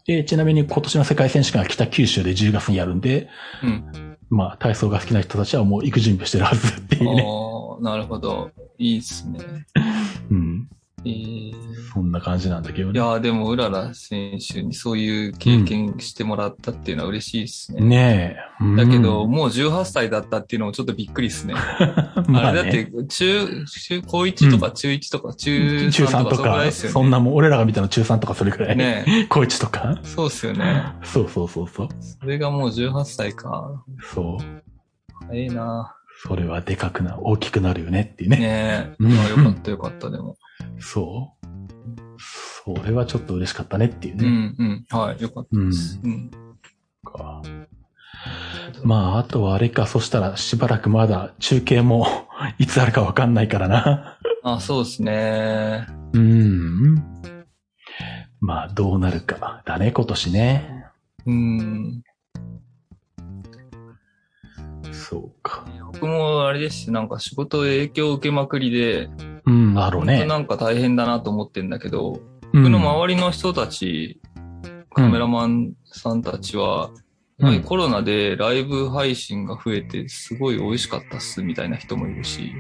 [0.06, 3.30] で、ちなみに今年の世界選手権は北九州で10月にやるんで、
[3.64, 4.18] うん。
[4.30, 7.26] まあ、体操が好きな人たちはもう行く準備をしてるはずっていうね。
[7.82, 8.52] なるほど。
[8.82, 9.40] いいっすね。
[10.32, 10.68] うん。
[11.06, 12.94] えーそんな感じなんだけどね。
[12.94, 17.82] いやーでも、うらら選手にそういう経験してもらったっていうのは嬉しいですね。
[17.82, 18.64] ねえ。
[18.64, 21.54] うんだけど、、もう18歳だったっていうのもちょっとびっくりですね。
[22.28, 26.72] まあれだって、中、中、高1とか中1とか中中3 3ととかそれぐらいか。
[26.72, 28.78] そんなもん、俺らが見たの中3とかそれくらい。
[28.78, 30.00] ね高1とか。
[30.04, 30.94] そうっすよね。
[31.04, 31.90] そうそうそうそう。
[32.00, 33.84] それがもう18歳か。
[34.14, 34.62] そう。
[35.28, 35.94] 早いな
[36.24, 38.38] それはでかくな、大きくなるよねっていうね。
[38.38, 38.46] ね
[38.92, 38.96] え。
[39.00, 40.38] うんあよかったよかった、でも。
[40.80, 41.48] そう。
[42.64, 44.28] それはちょっと嬉しかったねっていううね。
[44.30, 44.86] んうん。
[44.90, 46.00] はい、よかったです。
[46.04, 46.30] うん。
[47.04, 47.42] か
[48.84, 52.06] まあ、あとはあれか、そしたらしばらくまだ中継も
[52.60, 54.20] いつあるかわかんないからな。
[54.44, 55.88] あ、そうですね。
[56.14, 56.96] うん。
[58.42, 59.64] まあ、どうなるか。
[59.66, 60.86] だね、今年ね。
[61.26, 62.04] うん。
[65.12, 65.66] そうか。
[65.92, 69.10] 僕もあれですし、なんか仕事で影響を受けまくりで、
[69.46, 70.20] うん、だろうね。
[70.20, 74.20] 本当なんか大変だなと思ってんだけど、うん僕の周りの人たち、
[74.94, 76.92] カメラマンさんたちは、
[77.38, 82.52] やっぱりコロナでライブ配信が増えて、すごい美味しかったっす、みたいな人もいるし、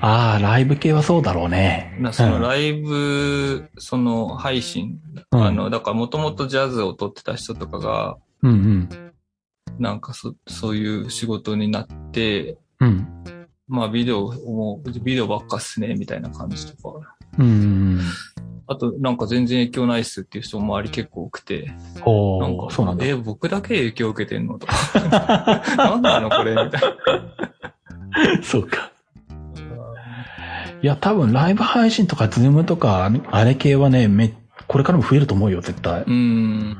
[0.00, 1.96] ああ、ライブ系はそうだろうね。
[2.00, 4.98] なそのライブ、その配信、
[5.30, 9.07] うんあの、だからもともとジャズを撮ってた人とかが、うんうん。
[9.78, 13.06] なんかそ、そういう仕事になって、うん。
[13.66, 17.16] まあビデオも、ビデオばっかっすね、みたいな感じとか。
[17.38, 18.00] うん。
[18.66, 21.72] あと、なんか全然影響ないっすっていう人も周り結構多くて。
[22.04, 23.06] おなんかー、そうなんだ。
[23.06, 24.74] え、僕だけ影響受けてんのとか。
[25.76, 28.42] なんなのこれみたいな。
[28.42, 28.90] そうか。
[30.82, 34.34] いや、多分ライブ配信とか Zoom とか、あれ系はね、め、
[34.66, 36.04] これからも増えると思うよ、絶対。
[36.06, 36.76] うん。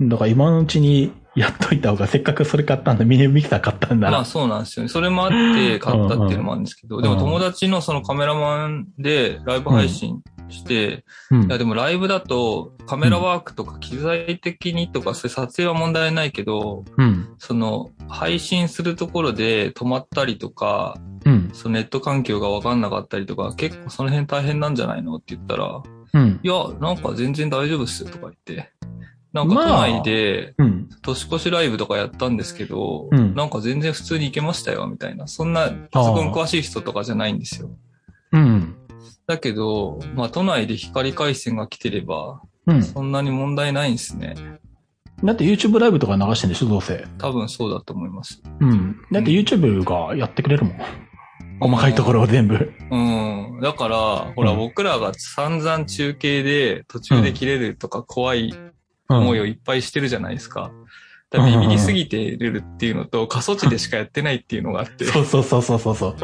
[0.00, 4.12] だから今のうちにやっといた方が、せっかくそれ買ったんだ、ミニミキサー買ったんだら。
[4.12, 4.88] まあそうなんですよね。
[4.88, 17.34] それもあって買ったっていうのもあるんですけど、うんでも友達のそのカメラマンでライブ配信して、うんいやでもライブだとカメラワークとか機材的にとか、そういう撮影は問題ないけど、うん。
[17.38, 21.50] その配信するところで止まったりとか、うん。
[21.52, 25.16] そのネット環境がわかんなかったりとか、結構その辺大変なんじゃないの？
[25.16, 25.82] って言ったら、
[26.14, 26.40] うん。
[26.42, 28.72] いや、なんか全然大丈夫っすよとか言って。
[29.32, 30.88] なんか都まあ内でうん。
[31.02, 35.26] 年越しライブとかやったんですけど、うんなんか全然普通に行けましたよみたいな。
[35.26, 37.70] そんなパソコン詳しい人とかじゃないんですよ。
[38.32, 38.76] うん。
[39.26, 42.82] だけど、まあ都内で光回線が来てれば、うん。
[42.82, 44.34] そんなに問題ないんですね。
[45.22, 47.06] だって YouTube ライブとか流してんでしょ、どうせ。
[47.18, 48.40] 多分そうだと思います。
[48.60, 48.96] うん。
[49.10, 50.78] だって YouTube がやってくれるもん。
[51.60, 52.72] 細かいところを全部。
[52.90, 53.60] うん。
[53.60, 53.96] だから、
[54.36, 58.72] ほら、うん僕らが散々中継で途中で切れるとか怖いうん。
[59.08, 60.70] 思いをいっぱいしてるじゃないですか。
[61.30, 65.04] だビビりすぎてるっていうのと、過疎地でしかやってないっていうのがあって。
[65.04, 66.16] そうそうそうそうそうそう。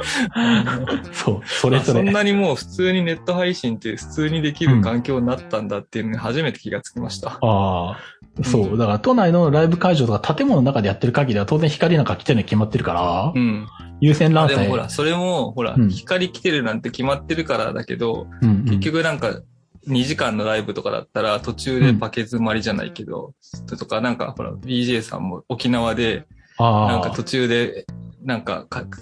[1.13, 2.11] そう、それあそん。
[2.11, 7.39] なにもう普通にネット配信って普通にできる環境になったんだっていうのに初めて気がつきました。
[7.43, 7.99] ああ、
[8.45, 8.79] そう。
[8.79, 13.67] だから都内のライブ会場とか建物の中でやってる限りは当然光なんか来てるに決まってるから、うん。
[14.01, 14.57] 優先乱世。
[14.57, 19.43] でもほら、それも、ほら、うん光来てるなんて決まってるからだけど、うんうん結局なんか、
[19.89, 23.35] 2時間のライブとかだったら途中でパケ詰まりじゃないけど、
[23.79, 26.27] とかなんかほら、BJ さんも沖縄で、
[26.59, 27.87] ああなんか途中で、
[28.23, 28.99] なんかか、か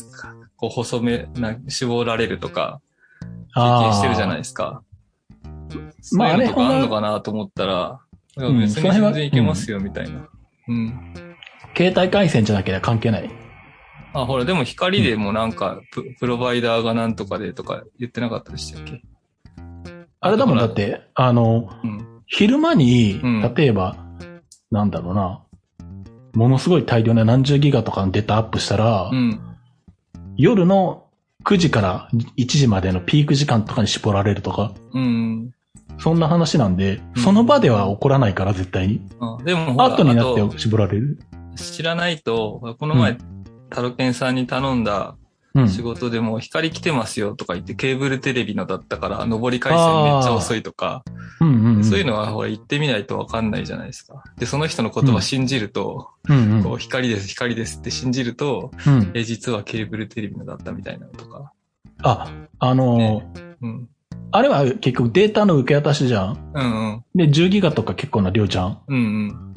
[0.57, 2.80] こう細め、な絞られるとか、
[3.55, 4.83] 経験してるじゃないですか。
[6.01, 8.01] そうまあいうのとかあんのかなと思ったら、
[8.37, 10.28] いやうん別に全然いけますよ、みたいな。
[10.68, 11.14] うん。
[11.76, 13.30] 携帯回線じゃなければ関係ない？
[14.14, 19.03] あ、ほら、でも光でもなんか、ププロバイダーがなんとかでとか言ってなかったでしたっけ？
[20.23, 20.75] あれだもんだっ。
[20.75, 22.23] て、あの、うん。
[22.27, 23.97] 昼間にうん、例えば、
[24.70, 25.43] なんだろうな、
[26.33, 29.41] ものすごい大量な何十ギガとかのデータアップしたら、うん。
[30.37, 31.07] 夜の
[31.45, 32.09] 9時から
[32.39, 35.51] 1時までのピーク時間とかに絞られるとか、うん。
[35.99, 39.01] そんな話なんで、うんその場では起こらないから絶対に。
[39.20, 41.18] あでも後になって絞られる。
[41.57, 43.18] 知らないと、この前、う
[43.70, 45.16] タロケンさんに頼んだ
[45.55, 45.68] うん。
[45.68, 51.05] 仕事でも光来てますよとか言ってケーブルテレビのだったから上り回線めっちゃ遅いとか、
[51.40, 51.84] うんうんうん。
[51.84, 54.22] そういうのはほら言ってみないとわかんないじゃないですか。
[54.38, 56.62] で、その人の言葉信じると、うんうん。
[56.62, 59.11] こう光です、光ですって信じると、うん。
[59.14, 61.53] え、実はケーブルテレビのだったみたいなのとか。
[62.03, 63.88] あ、あのーねうん。
[64.30, 66.53] あれは結局データの受け渡しじゃん。
[66.55, 67.05] うんうん。
[67.14, 68.80] で、10ギガとか結構な量じゃん。
[68.88, 69.55] うん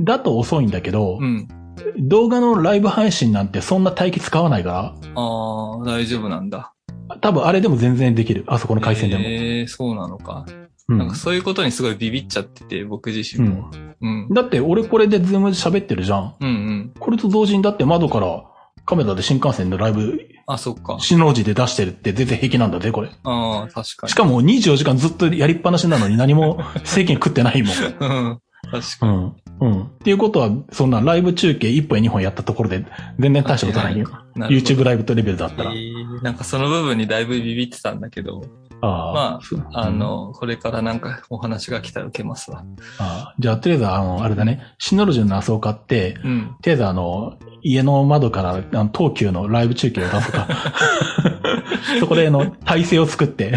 [0.00, 1.48] だと遅いんだけど、うん。
[1.96, 2.08] うん。
[2.08, 6.72] 動画のライブ配信なんてそんな待機使わないかああ、大丈夫なんだ。
[7.08, 8.44] ら、多分あれでも全然できる。
[8.46, 9.24] あそこの回線でも。
[9.24, 10.44] ええそうなのか。
[10.48, 10.64] うん
[10.98, 13.70] なんかそういうことにすごいビビっちゃってて、僕自身も。
[14.02, 14.28] うん。
[14.30, 16.34] だって俺これでズームで喋ってるじゃん。
[16.38, 16.94] うんうん。
[16.98, 18.44] これと同時にだって窓から
[18.84, 20.98] カメラで新幹線のライブ、あ、そっか。
[21.00, 23.08] 新郎寺で出してるって全然平気なんだぜ、これ。
[23.24, 24.10] ああ、確かに。
[24.10, 27.72] しかも24時間ずっとやりっぱなしなのに何も制限食ってないもん。
[27.80, 28.40] うん。
[28.70, 29.12] 確うかに。
[29.12, 29.32] ん。
[29.60, 29.82] うん。
[29.82, 32.84] っていうことは、そんなライブ中継1本2本やったところで
[33.18, 34.08] 全然大したことないよ。
[34.36, 35.72] YouTube ライブとレベルだったら。
[35.72, 38.44] えーなんかその部分にだいぶビビってたんだけど、
[38.80, 39.40] あま
[39.72, 42.64] あ、あ、の、これからなんかお話が来たら受けますわ。
[42.98, 46.56] ああじゃあ、とりあえず、あの、あれだね、シノロジュのナスを買って、うん。
[46.62, 50.46] とりあえず、あの、家の窓から、あの東急のライブ中継を出すか。
[52.00, 53.54] そこで、あの、体勢を作って、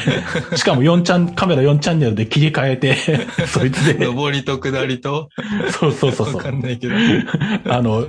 [0.56, 2.96] しかも4チャン、カメラ4チャンネルで切り替えて、
[3.48, 5.30] そいつで、上りと下りと、
[5.72, 6.54] そうそうそうそわかう。
[6.54, 6.96] んないけど。
[7.70, 8.08] あの、うん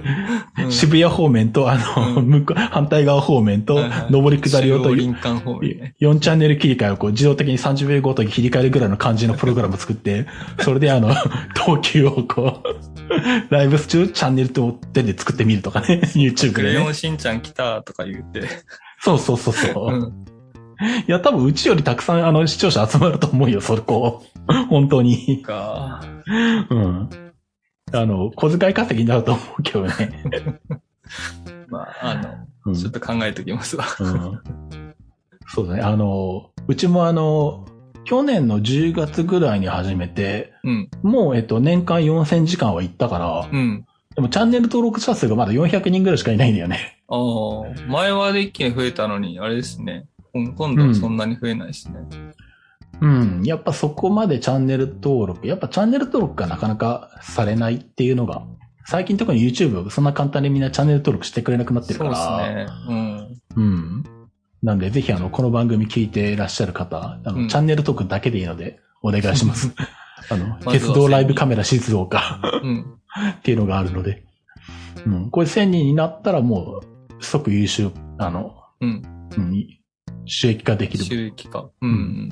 [0.70, 3.80] 渋谷方面と、あの、うん向こう反対側方面と
[4.10, 5.94] 上り下りをと中央、林間方面ね。
[6.00, 10.26] 4チャンネル切り替えをこう自動的に30秒ごとに切り替えるぐらいの感じのプログラム作って、
[10.60, 11.14] それであの、
[11.54, 12.98] 東急をこう、
[13.50, 16.52] ライブ中チャンネルと手で作ってみるとかね、 YouTube でね。
[16.52, 18.42] クレヨンしんちゃん来たとか言って。
[19.00, 19.94] そうそうそうそう。
[19.94, 20.24] うん。
[21.06, 24.52] いや、多分うちよりたくさんあの視聴者集まると思うよ、それこう。
[24.68, 25.42] 本当に。
[25.42, 26.00] か。
[26.70, 27.08] うん。
[27.92, 29.92] あの、小遣い稼ぎになると思うけどね。
[31.68, 32.30] まあ、あの、
[32.66, 33.86] うんちょっと考えときますわ。
[34.00, 34.87] うん
[35.48, 35.80] そうだね。
[35.82, 37.66] あの、うちもあの、
[38.04, 40.90] 去年の10月ぐらいに始めて、うん。
[41.02, 43.86] もう、えっと、年間4000時間は行ったから、うん。
[44.14, 47.02] でもチャンネル登録者数がまだ400人ぐらいしかいないんだよね。
[47.08, 50.06] ああ、前はで一気に増えたのに、あれですね。
[50.34, 52.00] 今今度はそんなに増えないですね。
[53.00, 53.42] うん。
[53.44, 58.42] やっぱそこまでチャンネル登録、やっぱチャンネル登録がなかなかされないっていうのが、
[58.86, 62.64] 最近特に YouTube そんな簡単にみんなチャンネル登録してくれなくなってるそうから。
[62.64, 63.36] ですね。
[63.56, 63.62] うん。
[63.62, 64.04] うん。
[64.62, 69.72] なんでぜひあの、この番組聞いていらっしゃる方、あの、うんチャンネル登録だけでいいので、お願いします。
[70.30, 72.98] あの、は鉄道ライブカメラ静岡うん。
[73.38, 74.24] っていうのがあるので。
[75.06, 75.30] うん。
[75.30, 79.02] これ1000人になったらもう、即優秀、あの、うん。
[79.36, 79.66] うん、
[80.26, 81.04] 収益化できる。
[81.04, 81.70] 収益化。
[81.80, 82.28] うん。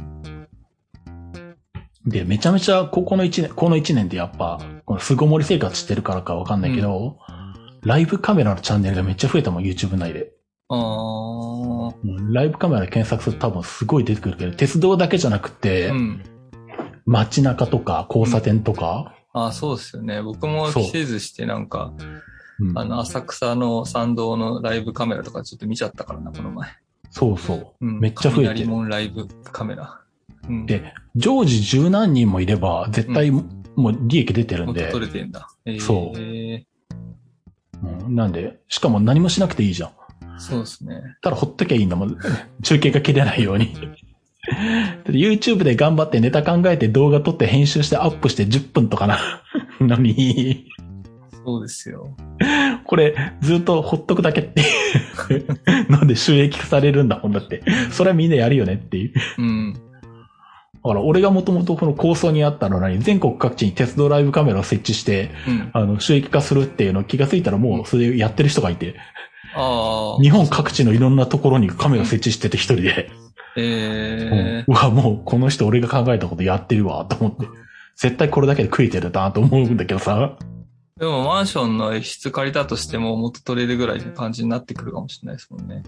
[2.06, 7.18] で、めちゃめちゃ、ここの1年、この1年でやっぱ、この巣ごもり生活してるからかわかんないけど、
[7.82, 10.35] ライブカメラのチャンネルがめっちゃ増えたもん、YouTube 内で。
[10.68, 11.94] ああ。
[12.04, 16.24] うんライブカメラ検索すると多分すごい出てくるけど、鉄道だけじゃなくて、うん。
[17.04, 20.22] 街中とか交差点とか、ああ、そうですよね。
[20.22, 21.92] 僕も季節してなんか、
[22.58, 26.70] うんあの、浅草の参道のライブカメラとかちょっと見ちゃったからな、この前。
[27.10, 27.74] そうそう。
[27.82, 28.00] うん。
[28.00, 30.00] めっちゃ増えてる雷門ライブカメラ。
[30.48, 30.64] うん。
[30.64, 33.42] で、常時十何人もいれば、絶対も
[33.90, 35.48] う利益出てるんで、元取れてんだ。
[35.66, 36.64] えー、そうえ
[37.82, 39.90] うんなんで、しかも何もしなくていいじゃん。
[40.36, 41.16] ーそうですね。
[41.22, 42.18] ただほっときゃいいんだもん。
[42.62, 43.74] 中継が切れないように。
[45.06, 49.18] YouTube で頑張ってネタ考えて動画撮って編集してアップして10分とかな。
[49.80, 50.68] のに、
[51.46, 52.16] そうですよ。
[52.84, 54.64] これ、ずっとほっとくだけってい
[55.36, 55.46] う
[55.92, 57.62] ので収益化されるんだもんだって。
[57.92, 59.12] それはみんなやるよねっていう。
[59.38, 59.72] うん。
[59.74, 59.80] だ
[60.82, 65.70] から、俺がもともとこの構想にあったのに、全国各地に鉄道ライブカメラを設置して、うん。
[65.72, 68.96] あの、収益化するっていうのを気がついたらもうそれやってる人がいて。
[70.22, 73.10] 日本各地のいろんなところにカメラ設置してて一人で、
[73.56, 77.46] えうんうわ、もうこの人俺が考えたことやってるわ、と思って。
[77.96, 80.36] 絶対これだけで食えてるなと思うんだけどさ。
[80.98, 85.82] ー、でもマンションの一室借りたとしてももっと取れるぐらいの感じになってくるかもしれないですもんね。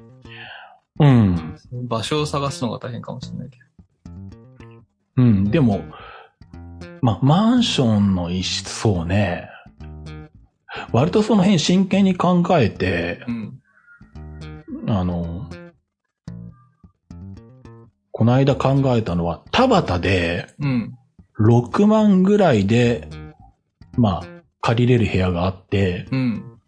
[1.00, 1.56] うん。
[1.86, 3.64] 場所を探すのが大変かもしれないけど。
[5.18, 5.44] うん。
[5.50, 5.82] でも、
[7.02, 9.50] まあ、マンションの一室、そうね。
[10.92, 13.57] 割とその辺真剣に考えて、うん。
[14.88, 15.48] あの、
[18.10, 20.98] この間考えたのは、田端でうん。
[21.38, 23.08] 6万ぐらいで、
[23.96, 24.26] まあ、
[24.60, 26.58] 借りれる部屋があって、うん。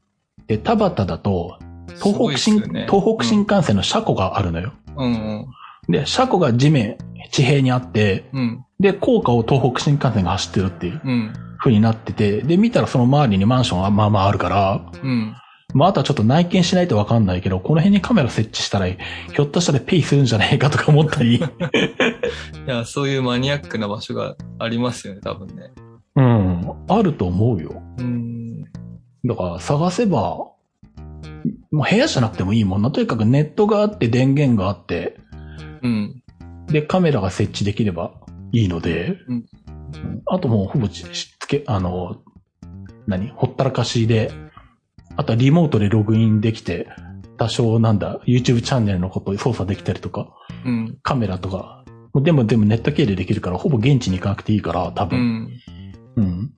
[0.46, 1.58] で、田端だと、
[2.02, 4.72] 東北新、ね東北新幹線の車庫があるのよ。
[4.96, 5.92] うんうん。
[5.92, 6.98] で、車庫が地面、
[7.32, 8.64] 地平にあって、うん。
[8.78, 11.32] で、高架を東北新幹線が走ってるっていううん。
[11.58, 15.34] 風になってて、で、見たらその周りにマンションはまあまああるから、うん。
[15.74, 21.40] まあ、あとはちょっと内見しないとわかんないけど、この辺にカメラ設置したら、ひょっとしたらペイするんじゃないかとか思ったり、い
[22.66, 25.70] や、そういうマニアックな場所がありますよね、多分ね。
[26.16, 27.82] うん、あると思うよ。
[27.98, 28.62] うん。
[29.24, 30.38] だから探せば、
[31.70, 32.90] もう部屋じゃなくてもいいもんな。
[32.90, 35.18] とにかくネットがあって電源があって、
[35.82, 36.22] うん。
[36.66, 38.12] で、カメラが設置できれば
[38.52, 39.44] いいので、うん
[40.26, 41.04] あともうほぼつ
[41.48, 42.22] け、あの、
[43.08, 43.28] 何？
[43.30, 44.30] ほったらかしで、
[45.20, 46.88] あとはリモートでログインできて、
[47.36, 50.98] 多少なんだ、YouTube チャンネルのことを操作できたりとか、うん。
[51.02, 55.18] カメラとか、でもでもネット経由でできるから、ほぼ現地に行かなくていいから、多う分。
[55.18, 55.50] ん。
[56.16, 56.52] うん。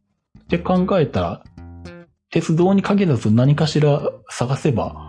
[0.44, 1.44] って考えたら、
[2.30, 4.00] 鉄道に限らず何かしら
[4.30, 5.08] 探せば、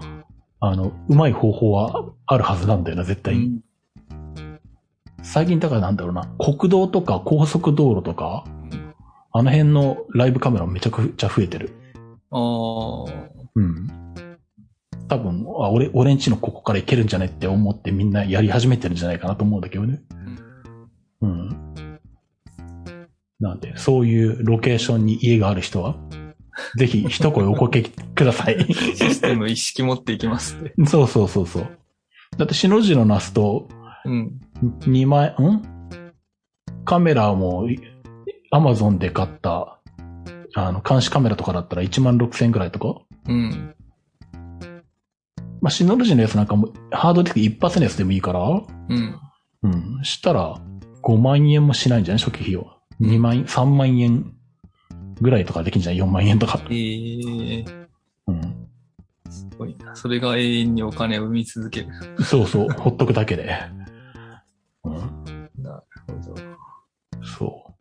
[0.60, 3.60] あの、うまい方法はあるはずなんだよな、絶対に。
[5.22, 8.46] 最近だからなんだろうな、国道とか高速道路とか、
[9.32, 11.72] あの辺のライブカメラめちゃくちゃ増えてる。
[12.32, 13.43] ああ。
[13.56, 13.88] うん。
[15.08, 20.02] 多分、あ、俺、俺んちのここから行けるんじゃねって思ってみんなやり始めてるんじゃないかなと思うんだけどね。
[21.22, 22.00] うん。
[23.40, 25.96] なんで、そういうロケーションに家がある人は、
[26.78, 28.74] ぜひ一声おかけください。
[28.74, 30.74] システム意識持っていきますって。
[30.86, 31.78] そうそうそうそう。
[32.38, 33.68] だって、しの字のナスと、
[34.06, 34.40] うん。
[34.82, 35.62] 2万円、ん？
[36.86, 37.68] カメラも、
[38.52, 39.80] アマゾンで買った、
[40.56, 43.02] あの、監視カメラとかだったら1万6千円くらいとか？
[43.28, 43.76] うん。
[45.62, 49.20] まあ、シノロジーのやつなんかも、ハードディスク一発のやつでもいいから、うん。
[49.64, 50.00] うん。
[50.04, 50.56] したら、
[51.02, 52.24] 5万円もしないんじゃない？
[52.24, 52.78] 初期費用。
[53.02, 54.34] 2万円、3万円
[55.22, 56.62] ぐらいとかできんじゃない ?4 万円とか。
[56.70, 57.66] ええ
[58.28, 58.68] うん。
[59.30, 59.96] すごいな。
[59.96, 61.88] それが永遠にお金を生み続ける。
[62.24, 63.58] そうそう、ほっとくだけで。
[64.84, 64.94] うん。
[65.64, 66.36] なるほど。
[67.26, 67.74] そ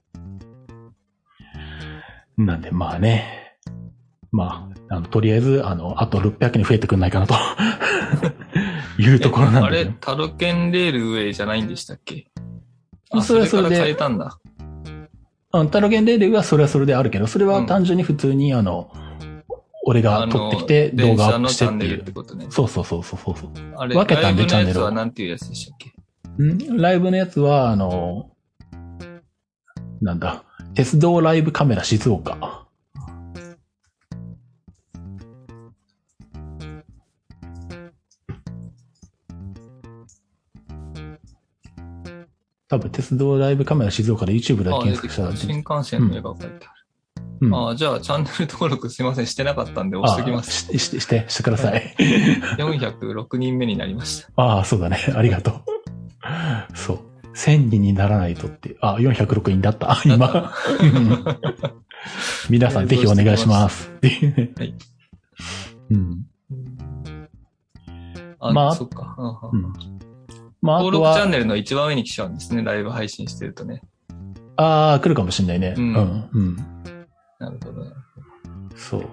[2.39, 2.45] う。
[2.45, 3.42] なんで、まあね。
[4.33, 7.35] まあ、あの、とりあえず、あの、あと600に増えてくんないかなと。
[8.99, 12.27] いうところなんあれタロケンレールウェイじゃないんでしたっけ？
[13.11, 14.39] あ、それはそれで変えたんだ。
[15.55, 18.91] うん、タロゲンレールはそれはそれであるけど、それは単純に普通に、あの、
[19.85, 22.05] 俺が撮ってきて動画アップ電してっていう。
[22.51, 23.51] そうそうそうそうそうそう。
[23.77, 25.93] あれ、分けたんでライブのやつチャンネルをはなんていうやつでしたっけ？
[26.43, 26.77] ん？
[26.79, 28.31] ライブのやつは、あの、
[30.01, 32.62] なんだ、鉄道ライブカメラ静岡。
[42.73, 44.97] 多分、鉄道ライブカメラ静岡で YouTube であ、検。
[44.97, 46.61] 索したら新幹線の絵が書いてある。
[47.43, 50.69] うんあじゃあ、チャンネル登録すいません、してなかったんで押しときます。
[50.71, 51.95] あしして、して、してください。
[52.57, 54.29] 406人目になりました。
[54.43, 54.97] ああ、そうだね。
[55.15, 55.55] ありがとう。
[56.75, 57.01] そう。
[57.35, 58.77] 1000人にならないとって。
[58.81, 60.01] あ、406人だった。
[60.07, 60.55] 今。
[60.81, 61.25] う ん
[62.49, 63.91] 皆さんぜひお願いします。
[63.97, 64.75] っていうねはい。
[65.91, 66.27] うん。
[68.41, 69.15] あ、まあそっか。
[69.53, 69.92] うん。
[70.63, 73.83] まあ、あ登録チャンネルの一番上に来ちゃうんですね、ライブ配信してるとね。
[74.57, 75.75] ああ、来るかもしんないね。
[75.77, 76.29] ううんん。
[76.33, 76.57] うん。
[77.39, 77.91] なるほどね。
[78.77, 79.09] そう。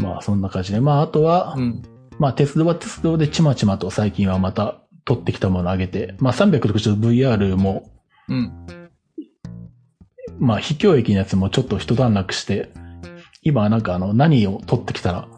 [0.00, 0.80] まあ、そんな感じで。
[0.80, 1.82] まあ、あとは、うん。
[2.18, 7.90] まあ、鉄道は鉄道でちまちまと最近はまた撮ってきたものを上げて、まあ、360VR も、
[8.28, 8.52] うん。
[10.38, 12.70] まあ、秘境駅のやつもちょっと一段落して、
[13.42, 15.28] 今なんかあの、何を撮ってきたら、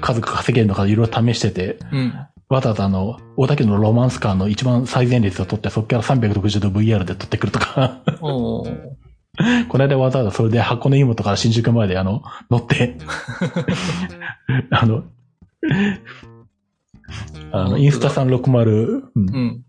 [0.00, 2.14] 数が稼げるのかいろいろ試してて、うん。
[2.48, 12.96] わざわざあの、大竹のロマンスカーの一番最前列を撮って、そこから360度 VR で撮ってくるとか、この間わざわざそれで箱根湯本から新宿まであの、乗って、
[14.70, 15.04] あの、
[17.52, 19.64] あの、インスタ360、う、うんん。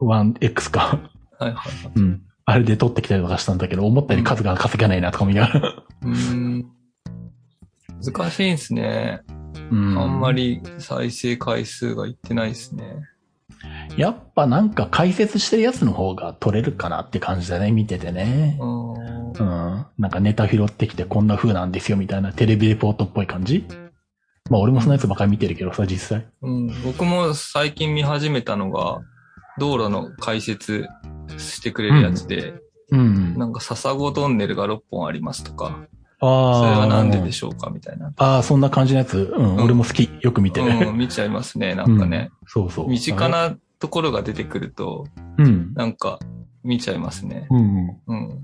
[0.00, 1.10] 1X か。
[1.38, 1.92] はいはいはい。
[1.96, 2.22] うん。
[2.44, 5.84] あれで撮ってきたりとかしたんだけど、思ったより数が稼げないなとか見ながら。
[6.02, 6.66] うーん。
[8.04, 9.22] 難しいんすね。
[9.70, 9.98] うん。
[9.98, 10.32] あんま。
[10.32, 12.84] り再生回数がいってないですね。
[13.96, 18.62] やっぱなんか解説してるやつの方が撮れるかなって感じだね、見ててねう。
[18.62, 19.42] ーんう
[19.78, 19.86] ん。
[19.98, 23.66] なんかネタ拾ってきてこんな風なんですよみたいなテレビレポートっぽい感じ？
[24.50, 26.26] まあ俺もそのやつばっかり見てるけどさ、実際。
[26.42, 29.00] うん、僕も最近見始めたのが、
[29.58, 30.86] 道路の解説
[31.38, 32.54] してくれるやつで、
[32.92, 33.34] うん。
[33.36, 35.86] なんか笹子トンネルが6本ありますとか、
[36.20, 36.58] ああ。
[36.58, 38.12] それはなんででしょうかみたいな。
[38.16, 39.32] ああ、そんな感じのやつ。
[39.36, 40.10] うん、うん俺も好き。
[40.20, 40.88] よく見てる。
[40.88, 42.30] うん、見ちゃいますね、なんかね。
[42.42, 42.88] うんそうそう。
[42.88, 43.28] 身近。
[43.28, 45.06] なところが出てくると、
[45.38, 45.74] うん。
[45.74, 46.18] なんか
[46.64, 47.46] 見ちゃいますね。
[47.50, 47.88] うん。
[48.06, 48.42] うん。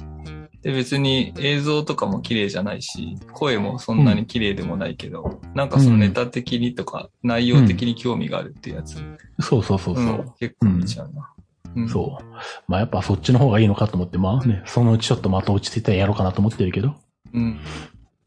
[0.63, 9.03] で、別に映像とかも綺麗じゃないし、声もそんなに綺麗でもないけど、なんかそのネタ的にとか、内容的に興味があるっていうやつ、
[9.41, 10.05] そうそうそうそう。
[10.05, 11.33] うん結構見ちゃうな。
[11.75, 12.25] うんそう。
[12.69, 16.95] まあやっぱそっちの方がいいのかと思って、まあね、そのうちちょっとまた落ち着いたらやろうかなと思ってるけど。
[17.33, 17.61] うん。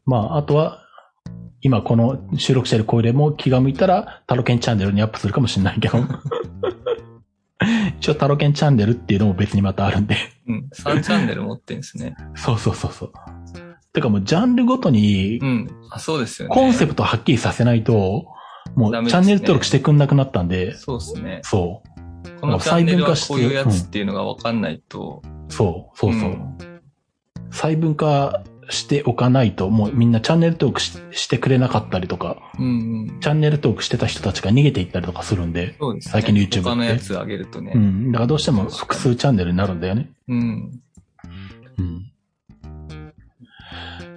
[0.04, 0.82] まああとは、
[1.60, 5.98] 今この収録してる声でも気が向いたら、タロケンチャンネルにアップするかもしれないけど。
[7.98, 10.16] 一応タロケンチャンネルっていうのも別にまたあるんで。
[10.46, 10.68] うん。
[10.72, 12.16] 3チャンネル持ってんですね。
[12.36, 13.12] そうそうそうそう。
[13.92, 15.70] てかもうジャンルごとにうん。
[15.90, 16.54] あ、そうですよね。
[16.54, 18.26] コンセプトはっきりさせないと、
[18.74, 21.40] もうチャンネル登録してくんなくなったんで、そうですね。
[21.42, 22.40] そう。
[22.40, 25.22] このチャンネルはこういうやつっていうのがわかんないと。
[25.48, 26.30] そう、そうそう。
[26.30, 26.58] ん
[27.50, 32.68] 細分化しておかないと、もうみんなチャンネル登録ししてくれなかったりとか、うんう
[33.12, 33.20] ん。
[33.20, 36.12] チャンネル登録してた人たちが逃げていったりとかするんで、そうですね。
[36.12, 37.72] 最近の YouTube って他のやつ上げるとね。
[37.74, 38.12] うん。
[38.12, 40.10] だからどうしても複数チャンネルになるんだよね。
[40.28, 40.80] うん。
[41.78, 42.12] うん。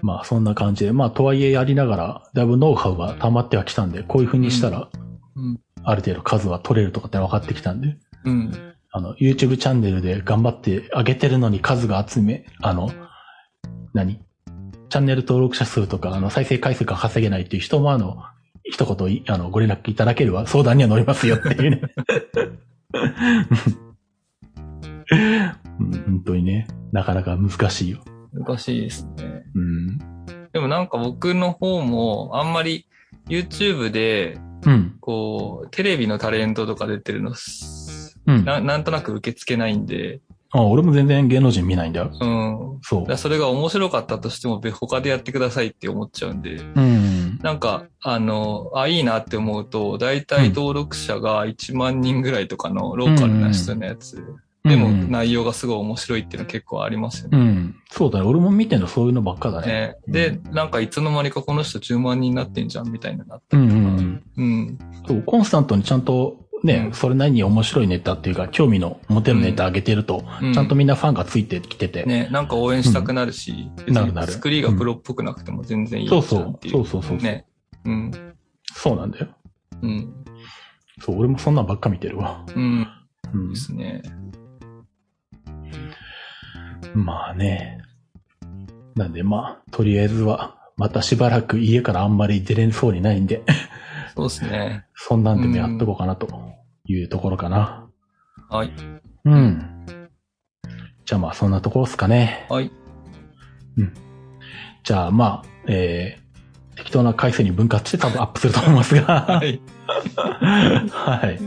[0.02, 4.90] まあそんな感じで、まあとはいえやりながら、だいぶノウハウが溜まってはきたんで、こういう風にしたら、
[5.36, 5.60] うん。
[5.84, 8.52] ある程度数は取れるとかって分かってきたんで、うん。
[8.92, 12.92] あの、YouTube チャンネルで頑張って上げてるのに数が集め、あの、
[13.94, 14.20] 何？
[14.90, 18.24] チャンネル登録者数とか、あの、再生回数が稼げないっていう人も、あの、
[18.64, 21.82] 一言い、あの、ご連絡いただければ相談には乗りますよっていうね。
[25.12, 28.04] うん本当にね、なかなか難しいよ。
[28.34, 29.44] 難しいですね。
[29.56, 29.98] うん。
[30.52, 32.86] でもなんか僕の方もあんまり
[33.28, 34.98] YouTube でうん。
[35.00, 38.46] こう、テレビのタレントとか出てるのすうん。
[38.46, 40.20] な、なんとなく受け付けないんで、
[40.52, 42.12] あ、俺も全然芸能人見ないんだよ。
[42.20, 42.80] うん。
[42.82, 46.74] そだからそれが面白かったとしても、べ他でやってくださいって思っちゃうんで、う。
[46.76, 47.40] うん。
[47.44, 54.24] なんか、あの、あ、いいなって思うと、だいたい登録者が1万人ぐらいとかのローカルな人のやつ、
[54.64, 57.38] でもうん内容がすごい面白いっていうの結構ありますよね。
[57.38, 57.76] うん。
[57.90, 58.26] そうだね。
[58.26, 59.68] 俺も見てんのそういうのばっかだね。
[59.68, 63.82] ねで、なんかいつの間にかこの人10万人になってんじゃんみたいになったうんりとか。
[63.82, 64.24] うんうん。
[64.38, 64.80] うん。
[65.08, 72.04] そう、コンスタントにちゃんとね、うんそれなりに面白いネタっていうか、興味の持てるネタ上げてると、うんちゃんとみんなファンがついてきてて。
[72.04, 76.70] ね、なんか応援したくなるし、なるなる作りがプロっぽくなくても全然いいじゃそうんそう。
[76.70, 77.18] そうそうそう。
[77.18, 77.46] ね。
[77.86, 78.12] うん。
[78.74, 79.28] そうなんだよ。
[79.82, 80.14] うん。
[81.02, 82.46] そう、俺もそんなんばっか見てるわ。
[82.56, 82.88] うん。
[83.34, 83.56] うんで。
[83.56, 84.02] すね。
[86.94, 87.82] まあね。
[88.96, 93.44] なんでまあ、とりあえずは、またしばらく家からあんまり出れそうにないんで、
[94.28, 94.86] そうですね。
[94.96, 96.28] そんなんでもやっとこうかなと
[96.86, 97.88] いうところかな。
[98.50, 98.74] はい。
[99.26, 99.86] うん。
[101.06, 102.46] じゃあまあそんなところですかね。
[102.50, 102.72] はい。
[104.84, 109.22] じゃあまあ、えー、適当な回数に分割して多分アップすると思いますが。
[109.22, 109.62] はい。
[110.90, 111.38] は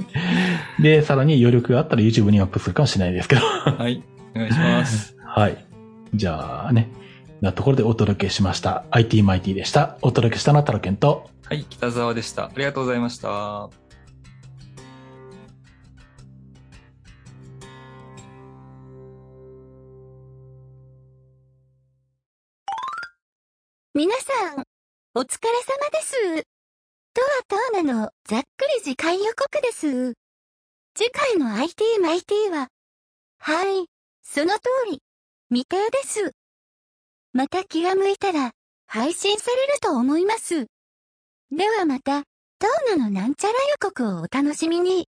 [0.78, 0.82] い。
[0.82, 3.42] で、さらに余力があったら YouTube にアップするかもしれないですけど。
[3.42, 4.02] はい。
[4.34, 5.16] お願いします。
[5.24, 5.64] はい。
[6.14, 6.90] じゃあね。
[7.40, 8.84] なところでお届けしました。
[8.92, 9.98] IT マイティでした。
[10.00, 11.66] お届けしたのはタロケンと、はい。
[11.68, 12.46] 北沢でした。
[12.46, 13.68] ありがとうございました。
[23.92, 24.64] 皆さん、
[25.14, 26.46] お疲れ様です。
[27.12, 30.14] とはとうなのざっくり次回予告です。
[30.94, 32.68] 次回の IT マイティは、
[33.36, 33.84] はい、
[34.22, 34.60] その通
[34.90, 35.02] り、
[35.50, 36.32] 未定です。
[37.34, 38.52] また気が向いたら、
[38.86, 40.71] 配信されると思います。
[41.54, 42.22] ではまた、
[42.58, 45.06] トーナのなんちゃら予告をお楽しみに。